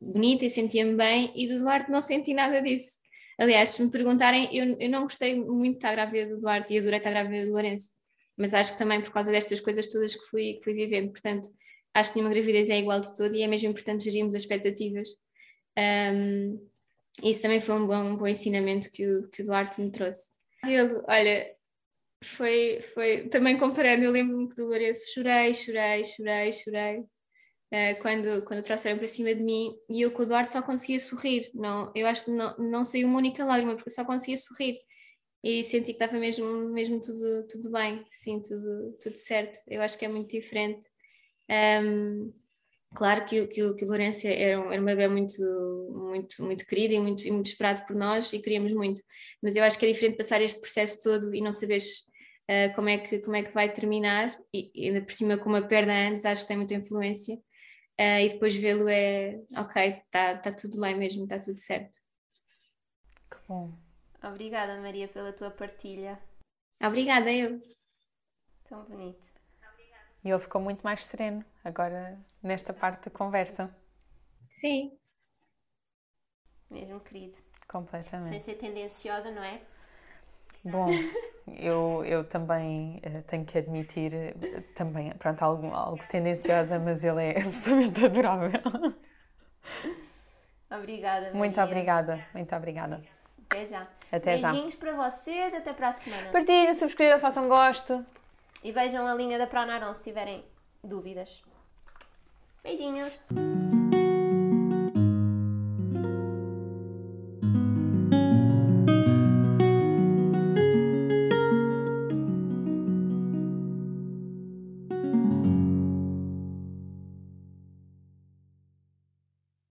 bonita 0.01 0.45
e 0.45 0.51
sentia-me 0.51 0.95
bem 0.97 1.33
e 1.37 1.47
do 1.47 1.61
Duarte 1.61 1.91
não 1.91 2.03
senti 2.03 2.35
nada 2.35 2.61
disso. 2.61 3.02
Aliás, 3.39 3.71
se 3.71 3.83
me 3.83 3.91
perguntarem, 3.91 4.55
eu, 4.55 4.77
eu 4.79 4.91
não 4.91 5.03
gostei 5.03 5.35
muito 5.35 5.77
estar 5.77 5.93
grávida 5.93 6.35
do 6.35 6.41
Duarte 6.41 6.75
e 6.75 6.79
adorei 6.79 6.99
estar 6.99 7.11
grávida 7.11 7.47
do 7.47 7.53
Lourenço, 7.53 7.93
mas 8.37 8.55
acho 8.55 8.73
que 8.73 8.79
também 8.79 9.01
por 9.01 9.13
causa 9.13 9.31
destas 9.31 9.61
coisas 9.61 9.89
todas 9.89 10.15
que 10.15 10.27
fui, 10.31 10.55
que 10.55 10.65
fui 10.65 10.75
vivendo, 10.75 11.11
portanto, 11.11 11.49
acho 11.95 12.13
que 12.13 12.19
nenhuma 12.19 12.35
gravidez 12.35 12.69
é 12.71 12.79
igual 12.79 13.01
de 13.01 13.15
todo 13.17 13.35
e 13.35 13.43
é 13.43 13.47
mesmo 13.47 13.69
importante 13.69 14.05
gerirmos 14.05 14.35
as 14.35 14.43
expectativas. 14.43 15.09
Um, 15.79 16.69
isso 17.23 17.43
também 17.43 17.61
foi 17.61 17.75
um 17.75 17.87
bom, 17.87 18.03
um 18.05 18.17
bom 18.17 18.27
ensinamento 18.27 18.91
que 18.91 19.07
o, 19.07 19.29
que 19.29 19.43
o 19.43 19.47
Duarte 19.47 19.81
me 19.81 19.91
trouxe. 19.91 20.39
Olha, 21.09 21.55
foi, 22.25 22.81
foi 22.95 23.29
também 23.29 23.57
comparando, 23.57 24.05
eu 24.05 24.13
lembro-me 24.13 24.49
que 24.49 24.57
do 24.57 24.67
Lourenço 24.67 25.13
chorei, 25.13 25.53
chorei, 25.55 26.05
chorei, 26.05 26.53
chorei 26.53 27.05
uh, 27.73 28.01
quando, 28.01 28.43
quando 28.45 28.63
trouxeram 28.63 28.99
para 28.99 29.09
cima 29.09 29.35
de 29.35 29.43
mim 29.43 29.75
e 29.89 30.03
eu 30.03 30.11
com 30.13 30.21
o 30.21 30.25
Eduardo 30.25 30.51
só 30.51 30.63
conseguia 30.63 31.01
sorrir, 31.01 31.51
não, 31.55 31.91
eu 31.95 32.07
acho 32.07 32.27
que 32.27 32.31
não, 32.31 32.57
não 32.59 32.85
saiu 32.85 33.09
uma 33.09 33.19
única 33.19 33.45
lágrima 33.45 33.75
porque 33.75 33.89
eu 33.89 33.95
só 33.95 34.05
conseguia 34.05 34.37
sorrir. 34.37 34.79
E 35.45 35.65
senti 35.65 35.87
que 35.87 35.93
estava 35.93 36.17
mesmo, 36.19 36.47
mesmo 36.73 37.01
tudo, 37.01 37.47
tudo 37.49 37.71
bem, 37.73 38.05
sim, 38.13 38.41
tudo, 38.41 38.97
tudo 39.01 39.17
certo, 39.17 39.59
eu 39.67 39.83
acho 39.83 39.99
que 39.99 40.05
é 40.05 40.09
muito 40.09 40.31
diferente. 40.31 40.87
Um, 41.51 42.33
claro 42.95 43.25
que, 43.25 43.45
que, 43.49 43.75
que 43.75 43.85
o 43.85 43.89
Lourenço 43.89 44.29
era, 44.29 44.61
um, 44.61 44.71
era 44.73 44.81
uma 44.81 44.95
bebê 44.95 45.09
muito, 45.09 45.43
muito, 45.93 46.45
muito 46.45 46.65
querida 46.65 46.95
e 46.95 47.01
muito, 47.01 47.27
e 47.27 47.31
muito 47.33 47.47
esperado 47.47 47.85
por 47.87 47.97
nós 47.97 48.33
e 48.33 48.39
queríamos 48.39 48.73
muito, 48.73 49.03
mas 49.43 49.57
eu 49.57 49.65
acho 49.65 49.77
que 49.77 49.85
é 49.85 49.91
diferente 49.91 50.17
passar 50.17 50.41
este 50.41 50.61
processo 50.61 51.03
todo 51.03 51.35
e 51.35 51.41
não 51.41 51.53
saberes 51.53 52.07
uh, 52.49 52.73
como, 52.77 52.89
é 52.89 52.99
que, 52.99 53.19
como 53.19 53.35
é 53.35 53.43
que 53.43 53.53
vai 53.53 53.73
terminar, 53.73 54.39
e, 54.55 54.71
ainda 54.77 55.03
por 55.03 55.13
cima 55.13 55.37
com 55.37 55.49
uma 55.49 55.63
perna 55.63 56.09
antes, 56.09 56.25
acho 56.25 56.43
que 56.43 56.49
tem 56.49 56.57
muita 56.57 56.75
influência. 56.75 57.37
Uh, 57.99 58.21
e 58.25 58.29
depois 58.31 58.57
vê-lo 58.57 58.89
é 58.89 59.43
ok, 59.57 60.03
está 60.07 60.37
tá 60.39 60.53
tudo 60.53 60.81
bem 60.81 60.97
mesmo, 60.97 61.25
está 61.25 61.39
tudo 61.39 61.59
certo. 61.59 61.99
Que 63.31 63.37
bom. 63.47 63.73
Obrigada, 64.23 64.81
Maria, 64.81 65.09
pela 65.09 65.33
tua 65.33 65.51
partilha. 65.51 66.19
Obrigada, 66.83 67.31
eu. 67.33 67.61
Tão 68.69 68.85
bonito. 68.85 69.23
E 70.25 70.31
ele 70.31 70.39
ficou 70.39 70.61
muito 70.61 70.83
mais 70.83 71.05
sereno 71.05 71.45
agora 71.65 72.19
nesta 72.43 72.73
parte 72.73 73.05
da 73.05 73.11
conversa. 73.11 73.75
Sim. 74.51 74.97
Mesmo 76.71 77.01
querido. 77.01 77.37
Sem 77.37 77.45
Completamente. 77.69 78.43
ser 78.43 78.55
tendenciosa, 78.55 79.31
não 79.31 79.43
é? 79.43 79.61
Bom, 80.65 80.87
eu, 81.47 82.05
eu 82.05 82.25
também 82.25 83.01
eh, 83.03 83.23
tenho 83.27 83.45
que 83.45 83.59
admitir, 83.59 84.15
eh, 84.15 84.35
também, 84.75 85.11
pronto, 85.15 85.43
algo, 85.43 85.67
algo 85.69 86.07
tendenciosa, 86.07 86.79
mas 86.79 87.03
ele 87.05 87.23
é 87.23 87.31
absolutamente 87.43 88.05
adorável. 88.05 88.51
Obrigada, 90.71 91.27
Maria. 91.27 91.39
Muito 91.39 91.61
obrigada, 91.61 92.27
muito 92.33 92.55
obrigada. 92.55 93.03
Até 93.47 93.67
já. 93.67 93.87
Até 94.11 94.37
já. 94.37 94.51
Beijinhos 94.51 94.75
para 94.77 94.93
vocês, 94.93 95.53
até 95.55 95.73
para 95.73 95.89
a 95.89 95.93
semana. 95.93 96.31
Partilhem, 96.31 96.73
subscrevam, 96.75 97.21
façam 97.21 97.49
gosto. 97.49 98.05
E 98.63 98.73
vejam 98.73 99.07
a 99.07 99.15
linha 99.15 99.39
da 99.39 99.47
Pronaron 99.47 99.93
se 99.93 100.03
tiverem 100.03 100.45
dúvidas. 100.83 101.43
Beijinhos. 102.63 103.21